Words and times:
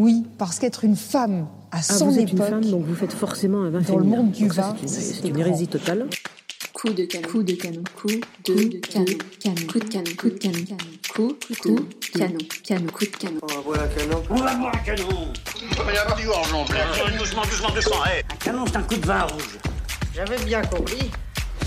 Oui, 0.00 0.24
parce 0.38 0.60
qu'être 0.60 0.84
une 0.84 0.94
femme 0.94 1.48
à 1.72 1.78
Ah, 1.78 1.82
son 1.82 2.06
vous 2.06 2.18
êtes 2.20 2.28
époque, 2.32 2.46
une 2.46 2.52
femme, 2.62 2.64
donc 2.70 2.84
vous 2.86 2.94
faites 2.94 3.12
forcément 3.12 3.62
un 3.62 3.70
vin 3.70 3.80
dans 3.80 3.98
le 3.98 4.04
monde 4.04 4.30
du 4.30 4.46
vin, 4.46 4.76
c'est 4.86 5.26
une- 5.28 5.36
hérésie 5.40 5.66
totale. 5.66 6.06
Coup 6.72 6.90
de 6.90 7.02
canon. 7.04 7.28
Coup 7.28 7.42
de 7.42 7.52
canon. 7.54 7.82
Coup 7.96 8.06
de 8.06 8.78
canon. 8.78 9.08
Canon. 9.40 9.66
Coup 9.66 9.78
de 9.80 9.84
canon. 9.88 10.04
Coup 10.16 10.28
de 10.30 10.38
canon. 10.38 10.76
Coup 11.12 11.32
de 11.50 12.16
canon. 12.16 12.38
Canon. 12.62 12.86
Coup 12.92 13.04
de 13.06 13.16
canon. 13.16 13.40
On 13.42 13.46
va 13.56 13.60
boire 13.62 13.80
un 13.82 13.88
canon. 13.88 14.22
On 14.30 14.34
va 14.36 14.54
boire 14.54 14.72
un 14.72 14.78
canon 14.84 15.32
Mais 15.84 15.98
alors, 15.98 16.16
du 16.16 16.26
orgeon, 16.28 16.64
Doucement, 17.18 17.42
doucement, 17.42 17.70
doucement, 17.74 18.04
hé 18.06 18.22
Un 18.32 18.36
canon, 18.36 18.64
c'est 18.68 18.76
un 18.76 18.82
coup 18.82 18.94
de 18.94 19.04
vin 19.06 19.22
rouge. 19.22 19.58
J'avais 20.14 20.44
bien 20.44 20.62
compris. 20.62 21.10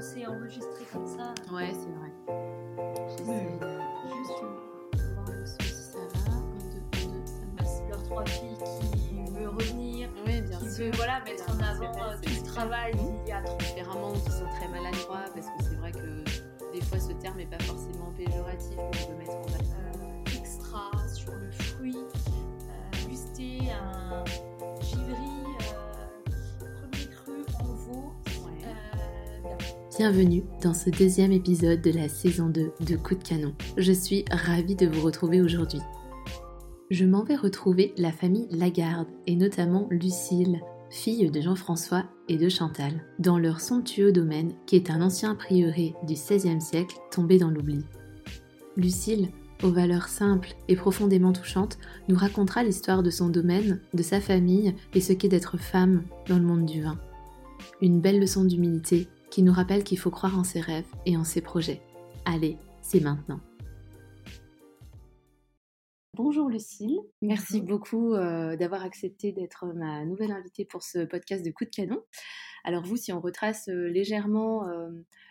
C'est 0.00 0.26
enregistré 0.26 0.84
comme 0.92 1.06
ça. 1.06 1.34
Ouais, 1.52 1.72
c'est 1.72 1.90
vrai. 1.90 3.16
Leurs 7.88 8.02
trois 8.02 8.24
filles 8.26 8.56
qui 8.58 9.32
veut 9.32 9.48
revenir, 9.48 10.08
Oui, 10.26 10.40
bien 10.42 10.58
qui 10.58 10.70
sûr. 10.70 10.84
veut 10.86 10.90
voilà, 10.96 11.20
mettre 11.24 11.44
en 11.50 11.60
avant 11.62 11.84
euh, 12.02 12.16
vrai, 12.16 12.16
tout 12.22 12.30
le 12.42 12.46
travail 12.46 12.92
qu'il 12.92 13.28
y 13.28 13.32
a 13.32 13.42
trop. 13.42 13.56
Différemment, 13.58 14.12
qui 14.12 14.30
sont 14.32 14.46
très 14.58 14.68
maladroits, 14.68 15.24
parce 15.34 15.46
que 15.46 15.62
c'est 15.62 15.76
vrai 15.76 15.92
que 15.92 16.24
des 16.72 16.80
fois 16.82 16.98
ce 16.98 17.12
terme 17.12 17.36
n'est 17.36 17.46
pas 17.46 17.58
forcément 17.60 18.12
péjoratif, 18.16 18.70
mais 18.76 18.82
on 18.84 19.10
peut 19.12 19.18
mettre 19.18 19.32
en 19.36 19.42
valeur. 19.42 19.94
euh, 20.02 20.38
extra 20.38 20.90
sur 21.14 21.32
le 21.32 21.50
fruit, 21.52 21.96
euh, 21.96 23.08
guster 23.08 23.70
un 23.72 24.24
Bienvenue 29.98 30.44
dans 30.62 30.74
ce 30.74 30.90
deuxième 30.90 31.32
épisode 31.32 31.80
de 31.80 31.90
la 31.90 32.10
saison 32.10 32.50
2 32.50 32.72
de 32.86 32.96
Coup 32.96 33.14
de 33.14 33.22
canon. 33.22 33.54
Je 33.78 33.92
suis 33.92 34.26
ravie 34.30 34.74
de 34.74 34.86
vous 34.86 35.00
retrouver 35.00 35.40
aujourd'hui. 35.40 35.80
Je 36.90 37.06
m'en 37.06 37.24
vais 37.24 37.34
retrouver 37.34 37.94
la 37.96 38.12
famille 38.12 38.46
Lagarde 38.50 39.08
et 39.26 39.36
notamment 39.36 39.88
Lucille, 39.90 40.60
fille 40.90 41.30
de 41.30 41.40
Jean-François 41.40 42.04
et 42.28 42.36
de 42.36 42.50
Chantal, 42.50 42.92
dans 43.18 43.38
leur 43.38 43.62
somptueux 43.62 44.12
domaine 44.12 44.52
qui 44.66 44.76
est 44.76 44.90
un 44.90 45.00
ancien 45.00 45.34
prieuré 45.34 45.94
du 46.06 46.12
XVIe 46.12 46.60
siècle 46.60 46.98
tombé 47.10 47.38
dans 47.38 47.50
l'oubli. 47.50 47.82
Lucille, 48.76 49.30
aux 49.62 49.70
valeurs 49.70 50.08
simples 50.08 50.56
et 50.68 50.76
profondément 50.76 51.32
touchantes, 51.32 51.78
nous 52.08 52.16
racontera 52.16 52.62
l'histoire 52.64 53.02
de 53.02 53.10
son 53.10 53.30
domaine, 53.30 53.80
de 53.94 54.02
sa 54.02 54.20
famille 54.20 54.74
et 54.92 55.00
ce 55.00 55.14
qu'est 55.14 55.28
d'être 55.28 55.56
femme 55.56 56.02
dans 56.28 56.36
le 56.36 56.44
monde 56.44 56.66
du 56.66 56.82
vin. 56.82 56.98
Une 57.80 58.02
belle 58.02 58.20
leçon 58.20 58.44
d'humilité 58.44 59.08
qui 59.30 59.42
nous 59.42 59.52
rappelle 59.52 59.84
qu'il 59.84 59.98
faut 59.98 60.10
croire 60.10 60.38
en 60.38 60.44
ses 60.44 60.60
rêves 60.60 60.86
et 61.04 61.16
en 61.16 61.24
ses 61.24 61.40
projets. 61.40 61.80
Allez, 62.24 62.56
c'est 62.82 63.00
maintenant. 63.00 63.40
Bonjour 66.14 66.48
Lucille, 66.48 66.98
merci 67.20 67.60
beaucoup 67.60 68.14
euh, 68.14 68.56
d'avoir 68.56 68.82
accepté 68.82 69.32
d'être 69.32 69.66
ma 69.74 70.04
nouvelle 70.06 70.32
invitée 70.32 70.64
pour 70.64 70.82
ce 70.82 71.04
podcast 71.04 71.44
de 71.44 71.50
Coup 71.50 71.66
de 71.66 71.70
Canon. 71.70 72.02
Alors 72.64 72.82
vous, 72.82 72.96
si 72.96 73.12
on 73.12 73.20
retrace 73.20 73.68
euh, 73.68 73.88
légèrement 73.88 74.66
euh, 74.66 74.88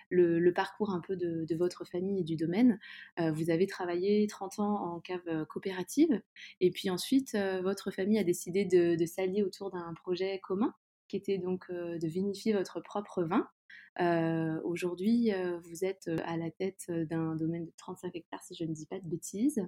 le, 0.09 0.39
le 0.39 0.53
parcours 0.53 0.91
un 0.91 1.01
peu 1.01 1.15
de, 1.15 1.45
de 1.45 1.55
votre 1.55 1.85
famille 1.85 2.21
et 2.21 2.23
du 2.23 2.35
domaine, 2.35 2.79
euh, 3.19 3.31
vous 3.31 3.49
avez 3.49 3.67
travaillé 3.67 4.27
30 4.27 4.59
ans 4.59 4.93
en 4.93 4.99
cave 4.99 5.21
euh, 5.27 5.45
coopérative 5.45 6.21
et 6.61 6.71
puis 6.71 6.89
ensuite 6.89 7.35
euh, 7.35 7.61
votre 7.61 7.91
famille 7.91 8.19
a 8.19 8.23
décidé 8.23 8.65
de, 8.65 8.95
de 8.95 9.05
s'allier 9.05 9.43
autour 9.43 9.71
d'un 9.71 9.93
projet 9.93 10.39
commun 10.43 10.73
qui 11.07 11.17
était 11.17 11.37
donc 11.37 11.65
euh, 11.69 11.97
de 11.97 12.07
vinifier 12.07 12.53
votre 12.53 12.79
propre 12.81 13.23
vin. 13.23 13.47
Euh, 14.01 14.59
Aujourd'hui, 14.63 15.33
euh, 15.33 15.57
vous 15.59 15.85
êtes 15.85 16.09
à 16.25 16.35
la 16.35 16.51
tête 16.51 16.89
d'un 16.89 17.35
domaine 17.35 17.65
de 17.65 17.71
35 17.77 18.15
hectares, 18.15 18.43
si 18.43 18.53
je 18.55 18.65
ne 18.65 18.73
dis 18.73 18.85
pas 18.85 18.99
de 18.99 19.07
bêtises. 19.07 19.61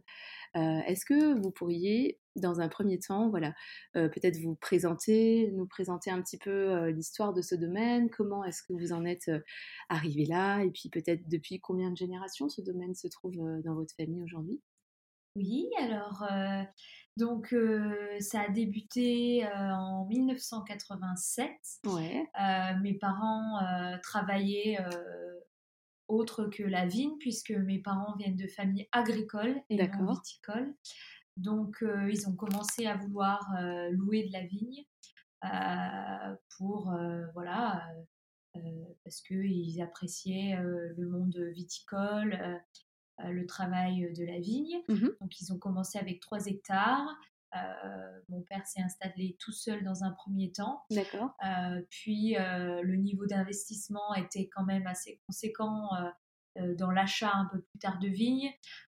Est-ce 0.56 1.06
que 1.06 1.40
vous 1.40 1.52
pourriez, 1.52 2.20
dans 2.36 2.60
un 2.60 2.68
premier 2.68 3.00
temps, 3.00 3.30
voilà, 3.30 3.54
peut-être 3.94 4.38
vous 4.38 4.56
présenter, 4.56 5.52
nous 5.54 5.68
présenter 5.68 6.10
un 6.10 6.22
petit 6.22 6.38
peu 6.38 6.88
l'histoire 6.88 7.34
de 7.34 7.42
ce 7.42 7.56
domaine, 7.56 8.10
comment 8.10 8.44
est-ce 8.44 8.64
que 8.64 8.74
vous 8.74 8.92
en 8.92 9.06
êtes 9.06 9.30
arrivé 9.90 10.26
là, 10.26 10.64
et 10.64 10.72
puis 10.72 10.90
peut-être 10.90 11.28
depuis 11.30 11.60
combien 11.60 11.92
de 11.92 11.98
générations 11.98 12.50
ce 12.50 12.62
domaine 12.62 12.96
se 12.96 13.08
trouve 13.08 13.36
dans 13.64 13.76
votre 13.76 13.94
famille 13.96 14.24
aujourd'hui? 14.24 14.62
Oui, 15.38 15.70
alors 15.80 16.24
euh, 16.24 16.64
donc 17.16 17.54
euh, 17.54 18.20
ça 18.20 18.42
a 18.42 18.50
débuté 18.50 19.46
euh, 19.46 19.50
en 19.50 20.06
1987. 20.08 21.52
Ouais. 21.86 22.28
Euh, 22.42 22.76
mes 22.82 22.96
parents 22.96 23.60
travaillaient 24.02 24.80
autre 26.08 26.46
que 26.46 26.64
la 26.64 26.88
vigne, 26.88 27.18
puisque 27.20 27.52
mes 27.52 27.80
parents 27.80 28.16
viennent 28.18 28.36
de 28.36 28.48
familles 28.48 28.88
agricoles 28.92 29.62
et 29.70 29.78
non 29.78 30.14
viticoles. 30.14 30.74
Donc, 31.36 31.84
ils 32.10 32.28
ont 32.28 32.36
commencé 32.36 32.88
à 32.88 32.96
vouloir 32.96 33.48
louer 33.92 34.24
de 34.26 34.32
la 34.32 34.44
vigne 34.44 34.86
pour, 36.58 36.98
voilà, 37.34 37.88
parce 39.04 39.22
qu'ils 39.22 39.82
appréciaient 39.82 40.58
le 40.62 41.10
monde 41.10 41.38
viticole, 41.54 42.60
le 43.24 43.46
travail 43.46 44.12
de 44.14 44.24
la 44.26 44.40
vigne. 44.40 44.82
Mhm. 44.90 45.16
Donc, 45.22 45.40
ils 45.42 45.52
ont 45.54 45.58
commencé 45.58 45.98
avec 45.98 46.20
3 46.20 46.46
hectares. 46.48 47.08
Euh, 47.56 48.20
mon 48.30 48.42
père 48.42 48.66
s'est 48.68 48.82
installé 48.82 49.38
tout 49.40 49.54
seul 49.54 49.84
dans 49.84 50.04
un 50.04 50.12
premier 50.12 50.52
temps. 50.52 50.84
D'accord. 50.92 51.34
Euh, 51.46 51.82
puis 51.90 52.36
euh, 52.38 52.82
le 52.84 52.96
niveau 52.98 53.26
d'investissement 53.26 54.14
était 54.16 54.50
quand 54.50 54.66
même 54.66 54.86
assez 54.86 55.22
conséquent 55.26 55.88
euh, 55.96 56.10
euh, 56.60 56.76
dans 56.76 56.92
l'achat 56.92 57.32
un 57.34 57.46
peu 57.46 57.62
plus 57.62 57.80
tard 57.80 58.00
de 58.00 58.10
vignes. 58.10 58.52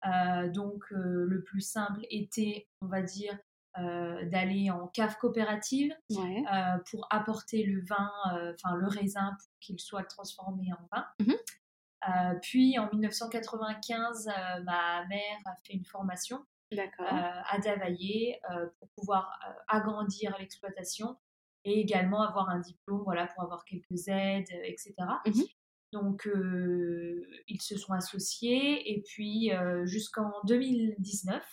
Euh, 0.05 0.51
donc 0.51 0.85
euh, 0.93 1.25
le 1.29 1.43
plus 1.45 1.61
simple 1.61 2.01
était, 2.11 2.67
on 2.83 2.89
va 2.89 3.03
dire, 3.03 3.39
euh, 3.79 4.29
d'aller 4.29 4.69
en 4.71 4.89
cave 4.89 5.17
coopérative 5.19 5.95
Ouais. 6.11 6.43
euh, 6.53 6.77
pour 6.91 7.07
apporter 7.11 7.63
le 7.63 7.85
vin, 7.85 8.11
euh, 8.35 8.53
enfin 8.55 8.75
le 8.75 8.89
raisin 8.89 9.37
pour 9.39 9.49
qu'il 9.61 9.79
soit 9.79 10.03
transformé 10.03 10.71
en 10.73 10.89
vin. 10.97 11.07
Mhm. 11.21 11.37
Euh, 12.09 12.35
puis 12.41 12.79
en 12.79 12.89
1995, 12.91 14.29
euh, 14.29 14.63
ma 14.65 15.07
mère 15.07 15.39
a 15.45 15.55
fait 15.65 15.75
une 15.75 15.85
formation 15.85 16.39
euh, 16.73 16.87
à 16.99 17.59
Davaillé 17.59 18.41
pour 18.79 18.89
pouvoir 18.97 19.39
agrandir 19.69 20.37
l'exploitation 20.39 21.17
et 21.65 21.81
également 21.81 22.23
avoir 22.23 22.49
un 22.49 22.61
diplôme 22.61 23.03
voilà, 23.05 23.27
pour 23.27 23.43
avoir 23.43 23.65
quelques 23.65 24.09
aides, 24.09 24.51
etc. 24.65 24.95
Mhm. 25.27 25.45
Donc, 25.93 26.29
ils 27.49 27.61
se 27.61 27.77
sont 27.77 27.93
associés 27.93 28.93
et 28.93 29.03
puis 29.03 29.51
jusqu'en 29.85 30.31
2019, 30.45 31.45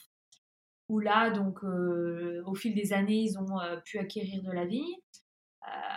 où 0.89 0.99
là, 0.99 1.31
donc, 1.31 1.63
au 1.63 2.53
fil 2.53 2.75
des 2.75 2.93
années, 2.93 3.23
ils 3.23 3.39
ont 3.39 3.59
pu 3.83 3.97
acquérir 3.97 4.43
de 4.43 4.51
la 4.51 4.65
vigne, 4.65 4.95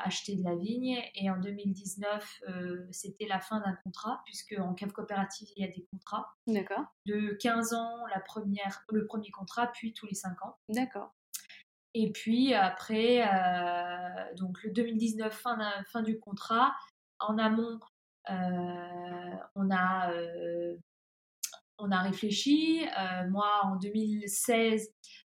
acheter 0.04 0.36
de 0.36 0.44
la 0.44 0.54
vigne. 0.54 1.03
Et 1.14 1.31
en 1.31 1.38
2019, 1.38 2.42
euh, 2.48 2.86
c'était 2.91 3.26
la 3.26 3.41
fin 3.41 3.60
d'un 3.60 3.76
contrat, 3.84 4.22
puisque 4.25 4.54
en 4.58 4.75
cave 4.75 4.92
coopérative, 4.92 5.48
il 5.56 5.64
y 5.64 5.69
a 5.69 5.70
des 5.70 5.86
contrats 5.91 6.34
D'accord. 6.47 6.84
de 7.06 7.36
15 7.41 7.75
ans 7.75 8.06
la 8.12 8.20
première, 8.20 8.84
le 8.91 9.06
premier 9.06 9.30
contrat, 9.30 9.69
puis 9.69 9.92
tous 9.92 10.06
les 10.06 10.14
5 10.14 10.42
ans. 10.44 10.56
D'accord. 10.69 11.14
Et 11.94 12.12
puis 12.12 12.54
après, 12.54 13.22
euh, 13.22 14.34
donc 14.36 14.62
le 14.62 14.71
2019, 14.71 15.33
fin, 15.33 15.59
fin 15.86 16.03
du 16.03 16.18
contrat, 16.21 16.74
en 17.18 17.36
amont, 17.36 17.80
euh, 18.30 19.36
on, 19.56 19.71
a, 19.71 20.12
on 21.78 21.91
a 21.91 21.98
réfléchi. 22.00 22.86
Moi, 23.28 23.48
en 23.65 23.77
2016, 23.77 24.89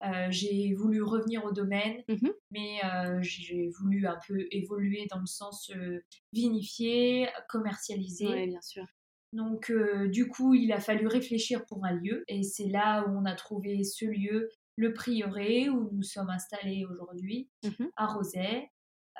euh, 0.03 0.27
j'ai 0.29 0.73
voulu 0.73 1.01
revenir 1.01 1.45
au 1.45 1.51
domaine, 1.51 2.03
Mhm. 2.09 2.31
mais 2.51 2.79
euh, 2.85 3.19
j'ai 3.21 3.69
voulu 3.79 4.05
un 4.07 4.17
peu 4.27 4.47
évoluer 4.51 5.07
dans 5.09 5.19
le 5.19 5.25
sens 5.25 5.69
euh, 5.75 5.99
vinifier, 6.33 7.27
commercialiser. 7.49 8.27
Ouais, 8.27 8.47
bien 8.47 8.61
sûr. 8.61 8.85
Donc, 9.31 9.71
euh, 9.71 10.07
du 10.09 10.27
coup, 10.27 10.53
il 10.53 10.71
a 10.71 10.79
fallu 10.79 11.07
réfléchir 11.07 11.65
pour 11.65 11.85
un 11.85 11.93
lieu. 11.93 12.23
Et 12.27 12.43
c'est 12.43 12.67
là 12.67 13.03
où 13.07 13.17
on 13.17 13.25
a 13.25 13.33
trouvé 13.35 13.83
ce 13.83 14.05
lieu, 14.05 14.49
le 14.75 14.93
prieuré, 14.93 15.69
où 15.69 15.89
nous 15.91 16.03
sommes 16.03 16.29
installés 16.29 16.85
aujourd'hui, 16.85 17.49
Mhm. 17.63 17.89
à 17.95 18.05
Rosay. 18.07 18.69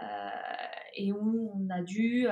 euh, 0.02 0.30
et 0.96 1.12
où 1.12 1.52
on 1.56 1.70
a 1.70 1.84
dû 1.84 2.26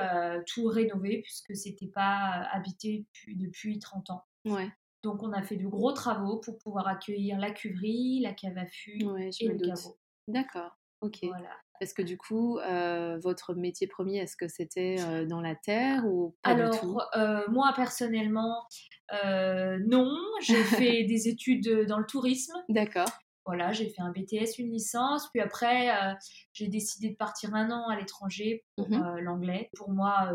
tout 0.48 0.66
rénover, 0.66 1.22
puisque 1.22 1.54
c'était 1.56 1.86
pas 1.94 2.44
habité 2.52 3.04
depuis, 3.06 3.36
depuis 3.36 3.78
30 3.78 4.10
ans. 4.10 4.24
Ouais. 4.44 4.68
Donc, 5.02 5.22
on 5.22 5.32
a 5.32 5.42
fait 5.42 5.56
de 5.56 5.66
gros 5.66 5.92
travaux 5.92 6.38
pour 6.38 6.58
pouvoir 6.58 6.86
accueillir 6.86 7.38
la 7.38 7.50
cuverie, 7.50 8.20
la 8.20 8.32
cave 8.32 8.58
à 8.58 8.66
fût 8.66 9.04
Ouais, 9.04 9.30
et 9.40 9.48
le 9.48 9.58
caveau. 9.58 9.98
D'accord. 10.28 10.76
Ok. 11.00 11.18
Voilà. 11.24 11.50
Parce 11.82 11.94
que 11.94 12.02
du 12.02 12.16
coup, 12.16 12.58
euh, 12.58 13.18
votre 13.18 13.54
métier 13.54 13.88
premier, 13.88 14.18
est-ce 14.18 14.36
que 14.36 14.46
c'était 14.46 14.98
euh, 15.00 15.26
dans 15.26 15.40
la 15.40 15.56
terre 15.56 16.06
ou 16.06 16.36
pas 16.42 16.54
du 16.54 16.78
tout? 16.78 16.96
Alors, 16.96 17.10
euh, 17.16 17.44
moi 17.50 17.72
personnellement, 17.74 18.68
non. 19.12 20.16
J'ai 20.42 20.62
fait 20.62 21.02
des 21.08 21.26
études 21.26 21.86
dans 21.88 21.98
le 21.98 22.06
tourisme. 22.06 22.54
D'accord. 22.68 23.08
Voilà, 23.44 23.72
j'ai 23.72 23.88
fait 23.88 24.00
un 24.00 24.12
BTS, 24.12 24.60
une 24.60 24.70
licence. 24.70 25.28
Puis 25.32 25.40
après, 25.40 25.88
j'ai 26.52 26.68
décidé 26.68 27.10
de 27.10 27.16
partir 27.16 27.52
un 27.52 27.72
an 27.72 27.88
à 27.88 27.96
l'étranger 27.96 28.64
pour 28.76 28.86
euh, 28.86 29.20
l'anglais. 29.20 29.68
Pour 29.76 29.90
moi, 29.90 30.32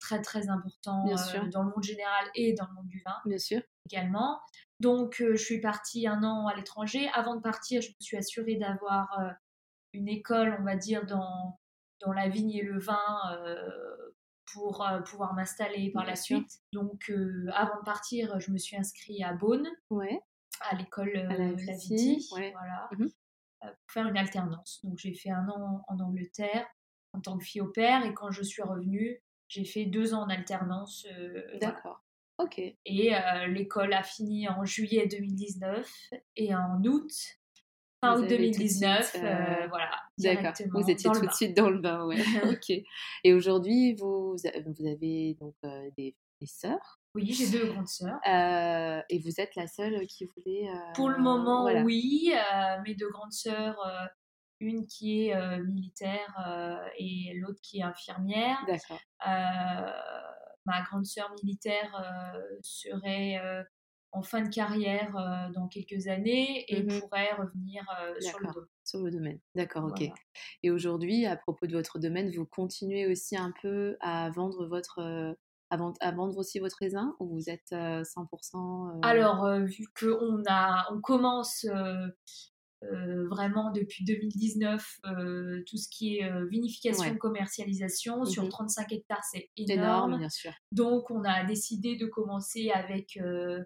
très 0.00 0.20
très 0.20 0.50
important 0.50 1.06
Bien 1.06 1.16
sûr. 1.16 1.48
dans 1.48 1.62
le 1.62 1.70
monde 1.70 1.82
général 1.82 2.26
et 2.34 2.52
dans 2.52 2.66
le 2.66 2.74
monde 2.74 2.88
du 2.88 3.02
vin 3.06 3.14
Bien 3.24 3.38
sûr. 3.38 3.62
Également. 3.90 4.40
Donc, 4.80 5.20
euh, 5.20 5.34
je 5.36 5.42
suis 5.44 5.60
partie 5.60 6.06
un 6.06 6.22
an 6.24 6.46
à 6.46 6.54
l'étranger. 6.54 7.08
Avant 7.14 7.36
de 7.36 7.40
partir, 7.40 7.80
je 7.82 7.88
me 7.90 7.94
suis 8.00 8.16
assurée 8.16 8.56
d'avoir 8.56 9.18
euh, 9.20 9.30
une 9.92 10.08
école, 10.08 10.56
on 10.60 10.64
va 10.64 10.76
dire, 10.76 11.06
dans, 11.06 11.58
dans 12.00 12.12
la 12.12 12.28
vigne 12.28 12.50
et 12.52 12.62
le 12.62 12.78
vin 12.78 12.98
euh, 13.38 13.56
pour 14.52 14.84
pouvoir 15.06 15.34
m'installer 15.34 15.90
par 15.92 16.04
la 16.04 16.16
suite. 16.16 16.60
Donc, 16.72 17.10
avant 17.52 17.78
de 17.78 17.84
partir, 17.84 18.38
je 18.40 18.50
me 18.52 18.58
suis 18.58 18.76
inscrite 18.76 19.22
à 19.24 19.32
Beaune, 19.32 19.68
Ouais. 19.90 20.20
à 20.70 20.76
l'école 20.76 21.16
À 21.16 21.36
la 21.36 21.52
Viti, 21.52 22.28
ouais. 22.32 22.52
voilà, 22.52 22.88
euh, 23.00 23.06
pour 23.68 23.92
faire 23.92 24.06
une 24.06 24.16
alternance. 24.16 24.80
Donc, 24.84 24.98
j'ai 24.98 25.14
fait 25.14 25.30
un 25.30 25.48
an 25.48 25.82
en 25.88 25.98
Angleterre 25.98 26.66
en 27.14 27.20
tant 27.20 27.38
que 27.38 27.44
fille 27.44 27.60
au 27.62 27.68
père. 27.70 28.04
Et 28.04 28.12
quand 28.14 28.30
je 28.30 28.42
suis 28.42 28.62
revenue, 28.62 29.20
j'ai 29.48 29.64
fait 29.64 29.86
deux 29.86 30.14
ans 30.14 30.22
en 30.22 30.28
alternance. 30.28 31.06
euh. 31.16 31.58
D'accord. 31.60 32.03
Ok. 32.38 32.58
Et 32.58 33.14
euh, 33.14 33.46
l'école 33.46 33.92
a 33.92 34.02
fini 34.02 34.48
en 34.48 34.64
juillet 34.64 35.06
2019 35.06 35.88
et 36.36 36.54
en 36.54 36.82
août, 36.84 37.10
fin 38.00 38.14
août 38.18 38.24
avez 38.24 38.26
tout 38.26 38.32
de 38.32 38.36
2019, 38.38 39.08
suite, 39.08 39.22
euh, 39.22 39.26
euh, 39.26 39.66
voilà, 39.68 39.90
D'accord. 40.18 40.52
Vous 40.72 40.90
étiez 40.90 41.10
tout 41.12 41.24
de 41.26 41.32
suite 41.32 41.56
dans 41.56 41.70
le 41.70 41.78
bain, 41.78 42.04
ouais. 42.06 42.16
ok. 42.58 42.70
Et 43.22 43.32
aujourd'hui, 43.32 43.94
vous, 43.94 44.36
vous 44.36 44.86
avez 44.86 45.34
donc 45.40 45.54
des, 45.96 46.16
des 46.40 46.46
sœurs? 46.46 47.00
Oui, 47.14 47.32
j'ai 47.32 47.48
deux 47.48 47.66
grandes 47.72 47.86
sœurs. 47.86 48.18
euh, 48.26 49.00
et 49.08 49.20
vous 49.20 49.40
êtes 49.40 49.54
la 49.54 49.68
seule 49.68 50.04
qui 50.08 50.24
voulait. 50.24 50.68
euh, 50.68 50.92
Pour 50.94 51.08
le 51.10 51.18
moment, 51.18 51.62
voilà. 51.62 51.82
oui. 51.82 52.32
euh, 52.34 52.82
mes 52.84 52.96
deux 52.96 53.08
grandes 53.10 53.32
sœurs, 53.32 53.78
une 54.58 54.84
qui 54.88 55.28
est 55.28 55.58
militaire 55.60 56.34
et 56.98 57.32
l'autre 57.36 57.60
qui 57.62 57.78
est 57.78 57.82
infirmière. 57.84 58.58
D'accord. 58.66 58.98
Ma 60.66 60.82
grande 60.82 61.06
sœur 61.06 61.30
militaire 61.42 61.94
euh, 61.96 62.40
serait 62.62 63.38
euh, 63.38 63.62
en 64.12 64.22
fin 64.22 64.42
de 64.42 64.48
carrière 64.48 65.16
euh, 65.16 65.52
dans 65.52 65.68
quelques 65.68 66.06
années 66.08 66.64
et 66.72 66.82
Mhm. 66.82 67.00
pourrait 67.00 67.32
revenir 67.34 67.84
euh, 68.00 68.14
sur 68.20 68.38
le. 68.38 68.48
Sur 68.84 69.10
domaine. 69.10 69.40
D'accord, 69.54 69.84
ok. 69.84 69.98
Voilà. 69.98 70.14
Et 70.62 70.70
aujourd'hui, 70.70 71.26
à 71.26 71.36
propos 71.36 71.66
de 71.66 71.72
votre 71.72 71.98
domaine, 71.98 72.30
vous 72.34 72.46
continuez 72.46 73.06
aussi 73.06 73.36
un 73.36 73.52
peu 73.62 73.96
à 74.00 74.30
vendre 74.30 74.66
votre. 74.66 74.98
euh, 75.00 75.34
à, 75.70 75.76
vendre, 75.76 75.96
à 76.00 76.12
vendre 76.12 76.36
aussi 76.38 76.60
votre 76.60 76.76
raisin 76.78 77.16
ou 77.18 77.34
vous 77.34 77.50
êtes 77.50 77.72
euh, 77.72 78.04
100% 78.04 78.90
euh, 78.90 79.00
Alors, 79.02 79.48
vu 79.62 79.86
qu'on 79.98 80.42
a, 80.46 80.86
on 80.92 81.00
commence 81.00 81.66
euh, 82.92 83.26
vraiment 83.28 83.70
depuis 83.72 84.04
2019 84.04 84.84
euh, 85.06 85.62
tout 85.66 85.76
ce 85.76 85.88
qui 85.88 86.16
est 86.18 86.24
euh, 86.30 86.46
vinification, 86.46 87.10
Ouais. 87.12 87.18
commercialisation 87.18 88.24
sur 88.24 88.42
Mhm. 88.44 88.48
35 88.50 88.92
hectares, 88.92 89.24
c'est 89.30 89.48
énorme, 89.56 89.78
énorme. 90.12 90.18
bien 90.18 90.28
sûr. 90.28 90.52
Donc, 90.72 91.10
on 91.10 91.22
a 91.24 91.44
décidé 91.44 91.96
de 91.96 92.06
commencer 92.06 92.70
avec 92.70 93.16
une 93.16 93.64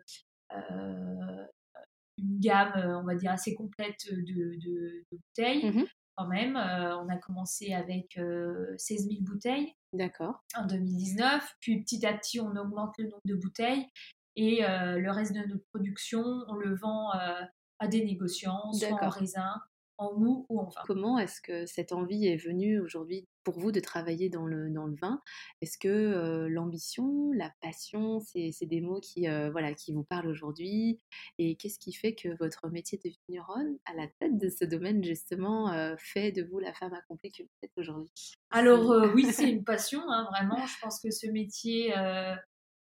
gamme, 2.40 2.72
on 3.00 3.04
va 3.04 3.14
dire, 3.14 3.30
assez 3.32 3.54
complète 3.54 4.06
de, 4.10 4.16
de- 4.16 5.04
de 5.12 5.16
bouteilles. 5.16 5.70
Mhm. 5.70 5.86
Quand 6.16 6.26
même, 6.26 6.56
on 6.56 7.08
a 7.08 7.16
commencé 7.16 7.72
avec 7.74 8.18
euh, 8.18 8.74
16 8.76 9.08
000 9.08 9.22
bouteilles 9.22 9.72
en 10.56 10.66
2019. 10.66 11.54
Puis 11.60 11.80
petit 11.82 12.04
à 12.04 12.12
petit, 12.12 12.40
on 12.40 12.56
augmente 12.56 12.94
le 12.98 13.04
nombre 13.04 13.22
de 13.24 13.34
bouteilles 13.36 13.86
et 14.34 14.62
le 14.62 15.10
reste 15.10 15.32
de 15.34 15.40
notre 15.46 15.64
production, 15.72 16.22
on 16.48 16.54
le 16.54 16.74
vend 16.76 17.10
à 17.78 17.88
des 17.88 18.04
négociants, 18.04 18.72
soit 18.72 19.02
en 19.02 19.08
raisin, 19.08 19.54
en 19.98 20.14
mou 20.14 20.46
ou 20.48 20.60
en 20.60 20.68
vin. 20.68 20.80
Comment 20.86 21.18
est-ce 21.18 21.40
que 21.40 21.66
cette 21.66 21.92
envie 21.92 22.26
est 22.26 22.36
venue 22.36 22.80
aujourd'hui 22.80 23.26
pour 23.42 23.58
vous 23.58 23.72
de 23.72 23.80
travailler 23.80 24.28
dans 24.28 24.46
le, 24.46 24.70
dans 24.70 24.86
le 24.86 24.94
vin? 24.94 25.20
Est-ce 25.60 25.76
que 25.76 25.88
euh, 25.88 26.48
l'ambition, 26.48 27.32
la 27.32 27.52
passion, 27.60 28.20
c'est 28.20 28.50
c'est 28.52 28.66
des 28.66 28.80
mots 28.80 29.00
qui, 29.00 29.28
euh, 29.28 29.50
voilà, 29.50 29.74
qui 29.74 29.92
vous 29.92 30.04
parlent 30.04 30.28
aujourd'hui? 30.28 31.00
Et 31.38 31.56
qu'est-ce 31.56 31.80
qui 31.80 31.92
fait 31.92 32.14
que 32.14 32.28
votre 32.38 32.68
métier 32.68 32.98
de 33.04 33.10
vigneronne, 33.28 33.76
à 33.86 33.94
la 33.94 34.06
tête 34.20 34.38
de 34.38 34.48
ce 34.48 34.64
domaine 34.64 35.02
justement, 35.02 35.72
euh, 35.72 35.96
fait 35.98 36.30
de 36.30 36.44
vous 36.44 36.60
la 36.60 36.72
femme 36.72 36.94
accomplie 36.94 37.32
que 37.32 37.42
vous 37.42 37.58
êtes 37.62 37.76
aujourd'hui? 37.76 38.34
Alors 38.50 39.12
oui, 39.14 39.24
c'est 39.32 39.50
une 39.50 39.64
passion, 39.64 40.00
hein, 40.08 40.28
vraiment. 40.32 40.64
Je 40.64 40.80
pense 40.80 41.00
que 41.00 41.10
ce 41.10 41.26
métier, 41.26 41.92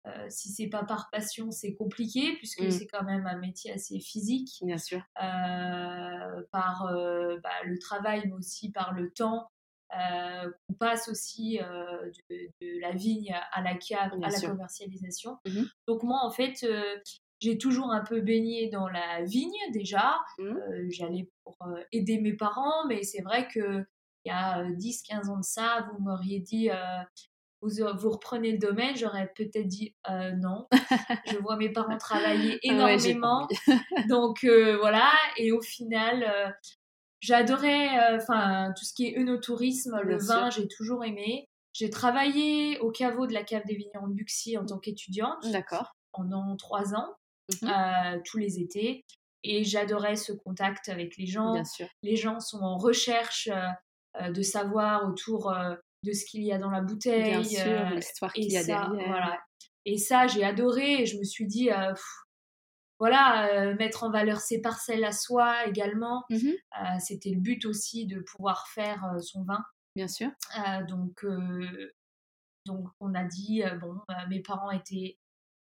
euh, 0.07 0.25
si 0.29 0.49
c'est 0.49 0.67
pas 0.67 0.83
par 0.83 1.09
passion, 1.11 1.51
c'est 1.51 1.75
compliqué 1.75 2.35
puisque 2.37 2.61
Mm. 2.61 2.71
c'est 2.71 2.87
quand 2.87 3.03
même 3.03 3.27
un 3.27 3.37
métier 3.37 3.71
assez 3.73 3.99
physique, 3.99 4.59
Bien 4.61 4.77
sûr. 4.77 5.01
euh, 5.21 6.43
par 6.51 6.85
euh, 6.87 7.37
bah, 7.43 7.49
le 7.65 7.77
travail, 7.79 8.23
mais 8.25 8.33
aussi 8.33 8.71
par 8.71 8.93
le 8.93 9.11
temps. 9.11 9.47
Euh, 9.99 10.51
on 10.69 10.73
passe 10.73 11.09
aussi 11.09 11.57
de, 12.29 12.35
de 12.61 12.79
la 12.79 12.91
vigne 12.91 13.35
à 13.51 13.61
la 13.61 13.73
cave, 13.75 14.15
Bien 14.17 14.27
à 14.27 14.31
la 14.31 14.39
commercialisation. 14.41 15.37
Mhm. 15.47 15.67
Donc 15.87 16.03
moi, 16.03 16.19
en 16.23 16.29
fait, 16.29 16.63
j'ai 17.41 17.57
toujours 17.57 17.91
un 17.91 18.01
peu 18.03 18.21
baigné 18.21 18.69
dans 18.69 18.87
la 18.87 19.23
vigne 19.23 19.51
déjà. 19.73 20.19
Euh, 20.39 20.85
J'allais 20.89 21.29
pour 21.43 21.57
aider 21.91 22.19
mes 22.21 22.33
parents, 22.33 22.85
mais 22.87 23.01
c'est 23.03 23.21
vrai 23.23 23.47
que 23.47 23.83
il 24.25 24.29
y 24.29 24.31
a 24.31 24.59
euh, 24.59 24.69
10-15 24.75 25.29
ans 25.29 25.37
de 25.37 25.43
ça, 25.43 25.87
vous 25.91 25.99
m'auriez 26.03 26.39
dit, 26.41 26.69
euh, 26.69 26.75
vous, 27.61 27.85
vous 27.97 28.09
reprenez 28.09 28.51
le 28.51 28.57
domaine, 28.57 28.95
j'aurais 28.95 29.31
peut-être 29.35 29.67
dit 29.67 29.93
euh, 30.09 30.31
non. 30.31 30.67
Je 31.31 31.37
vois 31.37 31.57
mes 31.57 31.69
parents 31.69 31.97
travailler 31.97 32.59
j'ai 32.63 32.71
énormément. 32.71 33.47
Donc 34.09 34.43
euh, 34.43 34.77
voilà, 34.77 35.09
et 35.37 35.51
au 35.51 35.61
final, 35.61 36.23
euh, 36.23 36.49
j'adorais 37.21 38.15
enfin 38.15 38.73
tout 38.77 38.85
ce 38.85 38.93
qui 38.93 39.07
est 39.07 39.17
œnotourisme, 39.19 39.99
le 40.03 40.17
Bien 40.17 40.25
vin, 40.25 40.49
j'ai 40.49 40.67
toujours 40.67 41.03
aimé. 41.03 41.47
J'ai 41.73 41.89
travaillé 41.89 42.79
au 42.79 42.91
caveau 42.91 43.27
de 43.27 43.33
la 43.33 43.43
cave 43.43 43.63
des 43.65 43.75
vignerons 43.75 44.07
de 44.07 44.13
Buxy 44.13 44.57
en 44.57 44.65
tant 44.65 44.79
qu'étudiante 44.79 45.45
D'accord. 45.51 45.95
pendant 46.11 46.55
trois 46.57 46.95
ans, 46.95 47.15
euh, 47.63 48.19
tous 48.25 48.37
les 48.37 48.59
étés. 48.59 49.05
Et 49.43 49.63
j'adorais 49.63 50.15
ce 50.15 50.33
contact 50.33 50.89
avec 50.89 51.15
les 51.17 51.25
gens. 51.25 51.53
Bien 51.53 51.63
sûr. 51.63 51.87
Les 52.03 52.15
gens 52.15 52.39
sont 52.39 52.59
en 52.59 52.77
recherche 52.77 53.47
euh, 53.47 53.67
euh, 54.21 54.31
de 54.31 54.41
savoir 54.41 55.07
autour 55.07 55.51
euh, 55.51 55.75
de 56.03 56.13
ce 56.13 56.25
qu'il 56.25 56.43
y 56.43 56.51
a 56.51 56.57
dans 56.57 56.71
la 56.71 56.81
bouteille. 56.81 57.31
Bien 57.31 57.43
sûr, 57.43 57.61
euh, 57.65 57.95
l'histoire 57.95 58.31
et 58.35 58.41
qu'il 58.41 58.51
y 58.51 58.57
a 58.57 58.61
ça, 58.63 58.67
derrière. 58.89 59.07
Voilà. 59.07 59.39
Et 59.85 59.97
ça, 59.97 60.27
j'ai 60.27 60.43
adoré. 60.43 61.01
Et 61.01 61.05
je 61.05 61.17
me 61.17 61.23
suis 61.23 61.45
dit, 61.47 61.71
euh, 61.71 61.93
pff, 61.93 62.05
voilà, 62.99 63.47
euh, 63.53 63.75
mettre 63.75 64.03
en 64.03 64.11
valeur 64.11 64.41
ses 64.41 64.61
parcelles 64.61 65.05
à 65.05 65.13
soi 65.13 65.65
également. 65.65 66.23
Euh, 66.31 66.99
C'était 66.99 67.31
le 67.31 67.39
but 67.39 67.65
aussi 67.65 68.05
de 68.05 68.19
pouvoir 68.19 68.67
faire 68.67 69.05
euh, 69.05 69.19
son 69.19 69.43
vin. 69.43 69.63
Bien 69.95 70.07
sûr. 70.07 70.29
Donc, 70.87 71.25
donc, 72.65 72.87
on 72.99 73.15
a 73.15 73.23
dit, 73.23 73.63
bon, 73.81 73.99
mes 74.29 74.41
parents 74.41 74.69
étaient 74.71 75.17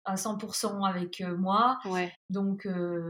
à 0.05 0.15
100% 0.15 0.89
avec 0.89 1.21
moi. 1.21 1.79
Ouais. 1.85 2.13
Donc, 2.31 2.67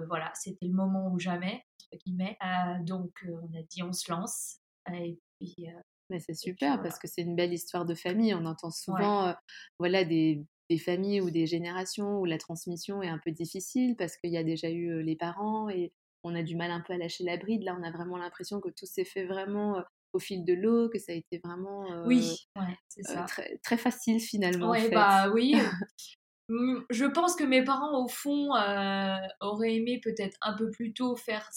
voilà, 0.08 0.32
c'était 0.34 0.66
le 0.66 0.74
moment 0.74 1.08
ou 1.12 1.18
jamais, 1.18 1.62
entre 1.92 2.02
guillemets. 2.04 2.36
Donc, 2.80 3.24
on 3.28 3.56
a 3.56 3.62
dit, 3.70 3.82
on 3.82 3.92
se 3.92 4.10
lance. 4.10 4.56
Et 4.92 5.18
puis, 5.38 5.68
Mais 6.10 6.20
c'est 6.20 6.34
super 6.34 6.80
parce 6.82 6.98
que 6.98 7.08
c'est 7.08 7.22
une 7.22 7.34
belle 7.36 7.52
histoire 7.52 7.84
de 7.84 7.94
famille. 7.94 8.34
On 8.34 8.44
entend 8.46 8.70
souvent 8.70 9.28
euh, 9.28 9.32
voilà, 9.78 10.04
des, 10.04 10.44
des 10.70 10.78
familles 10.78 11.20
ou 11.20 11.30
des 11.30 11.46
générations 11.46 12.18
où 12.20 12.24
la 12.24 12.38
transmission 12.38 13.02
est 13.02 13.08
un 13.08 13.18
peu 13.18 13.30
difficile 13.32 13.96
parce 13.96 14.16
qu'il 14.16 14.30
y 14.30 14.36
a 14.36 14.44
déjà 14.44 14.70
eu 14.70 15.02
les 15.02 15.16
parents 15.16 15.68
et 15.68 15.92
on 16.22 16.34
a 16.34 16.42
du 16.42 16.56
mal 16.56 16.70
un 16.70 16.80
peu 16.80 16.92
à 16.92 16.96
lâcher 16.98 17.24
la 17.24 17.36
bride. 17.36 17.62
Là, 17.64 17.76
on 17.78 17.82
a 17.84 17.90
vraiment 17.90 18.16
l'impression 18.16 18.60
que 18.60 18.68
tout 18.68 18.86
s'est 18.86 19.04
fait 19.04 19.24
vraiment 19.24 19.82
au 20.12 20.18
fil 20.18 20.44
de 20.44 20.54
l'eau, 20.54 20.88
que 20.88 20.98
ça 20.98 21.12
a 21.12 21.14
été 21.14 21.38
vraiment 21.44 21.92
euh, 21.92 22.06
oui, 22.06 22.48
ouais, 22.56 22.78
euh, 23.10 23.26
très, 23.26 23.58
très 23.58 23.76
facile 23.76 24.20
finalement. 24.20 24.68
en 24.68 24.70
Ouais, 24.70 24.82
fait. 24.82 24.94
bah 24.94 25.28
oui. 25.30 25.54
Mm, 26.48 26.82
Je 26.90 27.04
pense 27.06 27.34
que 27.34 27.42
mes 27.42 27.64
parents, 27.64 28.04
au 28.04 28.06
fond, 28.06 28.54
euh, 28.54 29.16
auraient 29.40 29.74
aimé 29.74 30.00
peut-être 30.00 30.36
un 30.42 30.54
peu 30.54 30.70
plus 30.70 30.92
tôt 30.92 31.16
faire 31.16 31.50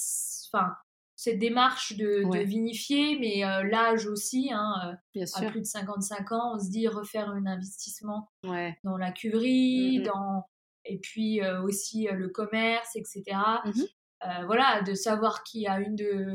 enfin, 0.51 0.73
cette 1.21 1.38
démarche 1.38 1.97
de, 1.97 2.23
vinifier, 2.45 3.19
mais 3.19 3.43
euh, 3.43 3.63
l'âge 3.63 4.05
aussi, 4.07 4.51
hein, 4.53 4.73
euh, 4.85 4.93
Bien 5.13 5.23
à 5.23 5.25
sûr. 5.25 5.51
plus 5.51 5.59
de 5.59 5.65
55 5.65 6.31
ans, 6.31 6.55
on 6.55 6.59
se 6.59 6.69
dit 6.69 6.88
refaire 6.88 7.29
un 7.29 7.45
investissement 7.45 8.29
Ouais. 8.45 8.77
dans 8.85 8.95
la 8.97 9.11
cuverie, 9.11 9.99
Mhm. 9.99 10.05
dans... 10.05 10.45
et 10.85 10.97
puis 10.97 11.41
euh, 11.41 11.61
aussi 11.61 12.07
euh, 12.07 12.13
le 12.13 12.29
commerce, 12.29 12.95
etc. 12.95 13.23
Euh, 13.65 14.45
voilà, 14.45 14.81
de 14.81 14.93
savoir 14.93 15.43
qu'il 15.43 15.61
y 15.61 15.67
a 15.67 15.79
une 15.81 15.95
de 15.95 16.25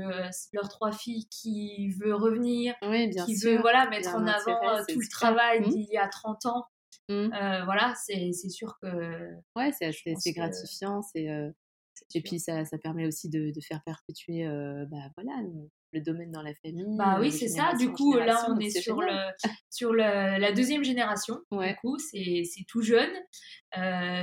leurs 0.53 0.69
trois 0.69 0.93
filles 0.93 1.27
qui 1.31 1.89
veut 1.99 2.15
revenir, 2.15 2.75
Oui, 2.83 3.09
bien 3.09 3.25
qui 3.25 3.37
sûr. 3.39 3.53
veut 3.53 3.59
voilà, 3.63 3.89
mettre 3.89 4.15
en 4.15 4.27
avant 4.27 4.85
tout 4.87 5.01
le 5.01 5.11
travail 5.11 5.61
Mhm. 5.63 5.69
d'il 5.71 5.89
y 5.91 5.97
a 5.97 6.09
30 6.09 6.45
ans. 6.45 6.67
Voilà, 7.09 7.95
c'est 7.97 8.33
sûr 8.51 8.77
que. 8.83 8.87
Ouais, 9.57 9.71
c'est 9.79 9.93
que- 9.93 10.35
gratifiant. 10.35 11.01
C'est 11.01 11.27
Et 12.15 12.23
puis 12.23 12.39
ça, 12.39 12.65
ça 12.65 12.79
permet 12.79 13.07
aussi 13.07 13.29
de, 13.29 13.51
de 13.51 13.61
faire 13.61 13.83
perpétuer 13.85 14.47
euh, 14.47 14.85
bah, 14.91 15.11
voilà, 15.17 15.41
le 15.93 16.01
domaine 16.01 16.31
dans 16.31 16.43
la 16.43 16.55
famille. 16.55 16.97
Bah 16.97 17.19
oui, 17.21 17.31
c'est 17.31 17.49
ça. 17.49 17.75
Du 17.75 17.91
coup, 17.93 18.15
là, 18.15 18.47
on 18.49 18.59
est, 18.59 18.71
sur, 18.71 19.01
le, 19.01 19.31
sur 19.71 19.93
le, 19.93 20.39
la 20.39 20.53
deuxième 20.53 20.85
génération. 20.85 21.39
Du 21.53 21.77
coup, 21.77 21.99
c'est 21.99 22.45
tout 22.69 22.83
jeune. 22.83 23.13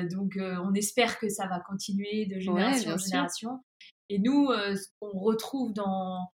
donc, 0.09 0.37
on 0.37 0.73
espère 0.73 1.17
que 1.19 1.29
ça 1.29 1.47
va 1.47 1.59
continuer 1.61 2.25
de 2.25 2.39
génération 2.39 2.91
en 2.93 2.97
génération. 2.97 3.59
Et 4.09 4.19
nous, 4.19 4.49
ce 4.51 4.87
qu'on 4.99 5.17
retrouve 5.19 5.73
dans, 5.73 6.27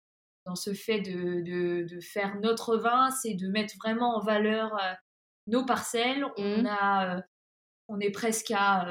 dans 0.46 0.56
ce 0.56 0.74
fait 0.74 1.02
de, 1.02 1.42
de, 1.42 1.86
de 1.94 2.00
faire 2.00 2.40
notre 2.40 2.78
vin, 2.78 3.10
c'est 3.22 3.34
de 3.34 3.48
mettre 3.50 3.74
vraiment 3.84 4.16
en 4.16 4.22
valeur 4.22 4.72
nos 5.48 5.66
parcelles. 5.66 6.26
On 6.38 6.64
Mmh. 6.64 6.68
a 6.68 7.22
on 7.88 8.00
est 8.00 8.12
presque 8.12 8.52
à 8.56 8.88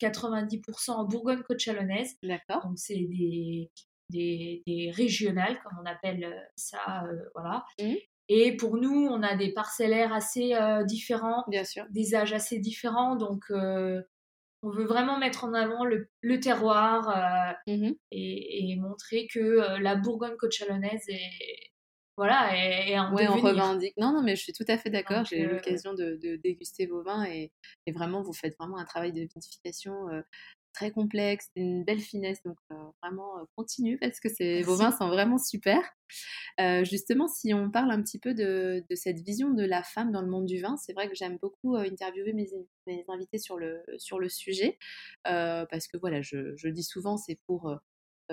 90% 0.00 0.90
en 0.90 1.04
Bourgogne-Côte 1.04 1.58
chalonnaise. 1.58 2.14
D'accord. 2.22 2.62
Donc, 2.66 2.78
c'est 2.78 2.94
des, 2.94 3.70
des, 4.10 4.62
des, 4.66 4.90
régionales, 4.90 5.58
comme 5.62 5.78
on 5.82 5.86
appelle 5.86 6.34
ça. 6.56 7.04
Euh, 7.06 7.16
voilà. 7.34 7.64
Mmh. 7.80 7.94
Et 8.28 8.56
pour 8.56 8.76
nous, 8.76 9.06
on 9.06 9.22
a 9.22 9.36
des 9.36 9.52
parcellaires 9.52 10.12
assez 10.12 10.54
euh, 10.54 10.82
différents, 10.84 11.44
Bien 11.48 11.64
sûr. 11.64 11.84
des 11.90 12.14
âges 12.14 12.32
assez 12.32 12.58
différents. 12.58 13.16
Donc, 13.16 13.44
euh, 13.50 14.02
on 14.62 14.70
veut 14.70 14.86
vraiment 14.86 15.18
mettre 15.18 15.44
en 15.44 15.54
avant 15.54 15.84
le, 15.84 16.10
le 16.22 16.40
terroir 16.40 17.54
Mmh 17.68 17.90
et, 18.12 18.70
et, 18.70 18.76
montrer 18.76 19.26
que 19.32 19.80
la 19.80 19.96
Bourgogne-Côte 19.96 20.52
chalonnaise 20.52 21.04
est, 21.08 21.72
voilà, 22.16 22.56
et, 22.56 22.90
et 22.92 22.98
en 22.98 23.12
ouais, 23.12 23.26
devenir. 23.26 23.28
on 23.28 23.36
revendique. 23.38 23.94
Non, 23.98 24.12
non, 24.12 24.22
mais 24.22 24.36
je 24.36 24.42
suis 24.42 24.52
tout 24.52 24.64
à 24.68 24.78
fait 24.78 24.90
d'accord. 24.90 25.24
J'ai 25.24 25.40
eu 25.40 25.46
euh, 25.46 25.48
l'occasion 25.48 25.94
de, 25.94 26.18
de 26.22 26.36
déguster 26.36 26.86
vos 26.86 27.02
vins 27.02 27.24
et, 27.24 27.52
et 27.86 27.92
vraiment, 27.92 28.22
vous 28.22 28.32
faites 28.32 28.56
vraiment 28.58 28.78
un 28.78 28.84
travail 28.84 29.12
de 29.12 29.20
vinification 29.20 30.08
euh, 30.08 30.22
très 30.72 30.90
complexe, 30.90 31.48
une 31.56 31.84
belle 31.84 32.00
finesse. 32.00 32.42
Donc, 32.44 32.56
euh, 32.72 32.76
vraiment, 33.02 33.38
euh, 33.38 33.44
continue 33.56 33.98
parce 33.98 34.20
que 34.20 34.28
c'est- 34.28 34.62
vos 34.62 34.76
vins 34.76 34.92
sont 34.92 35.08
vraiment 35.08 35.38
super. 35.38 35.82
Justement, 36.84 37.28
si 37.28 37.52
on 37.54 37.70
parle 37.70 37.90
un 37.90 38.02
petit 38.02 38.18
peu 38.18 38.34
de, 38.34 38.82
de 38.88 38.94
cette 38.96 39.18
vision 39.20 39.50
de 39.52 39.64
la 39.64 39.82
femme 39.82 40.12
dans 40.12 40.22
le 40.22 40.28
monde 40.28 40.46
du 40.46 40.60
vin, 40.60 40.76
c'est 40.76 40.92
vrai 40.92 41.08
que 41.08 41.14
j'aime 41.14 41.38
beaucoup 41.40 41.76
interviewer 41.76 42.32
mes, 42.32 42.48
mes 42.86 43.04
invités 43.08 43.38
sur 43.38 43.58
le, 43.58 43.82
sur 43.98 44.18
le 44.18 44.28
sujet 44.28 44.78
parce 45.24 45.86
que 45.88 45.96
voilà, 45.98 46.22
je, 46.22 46.54
je 46.56 46.68
dis 46.68 46.84
souvent, 46.84 47.16
c'est 47.16 47.38
pour 47.46 47.76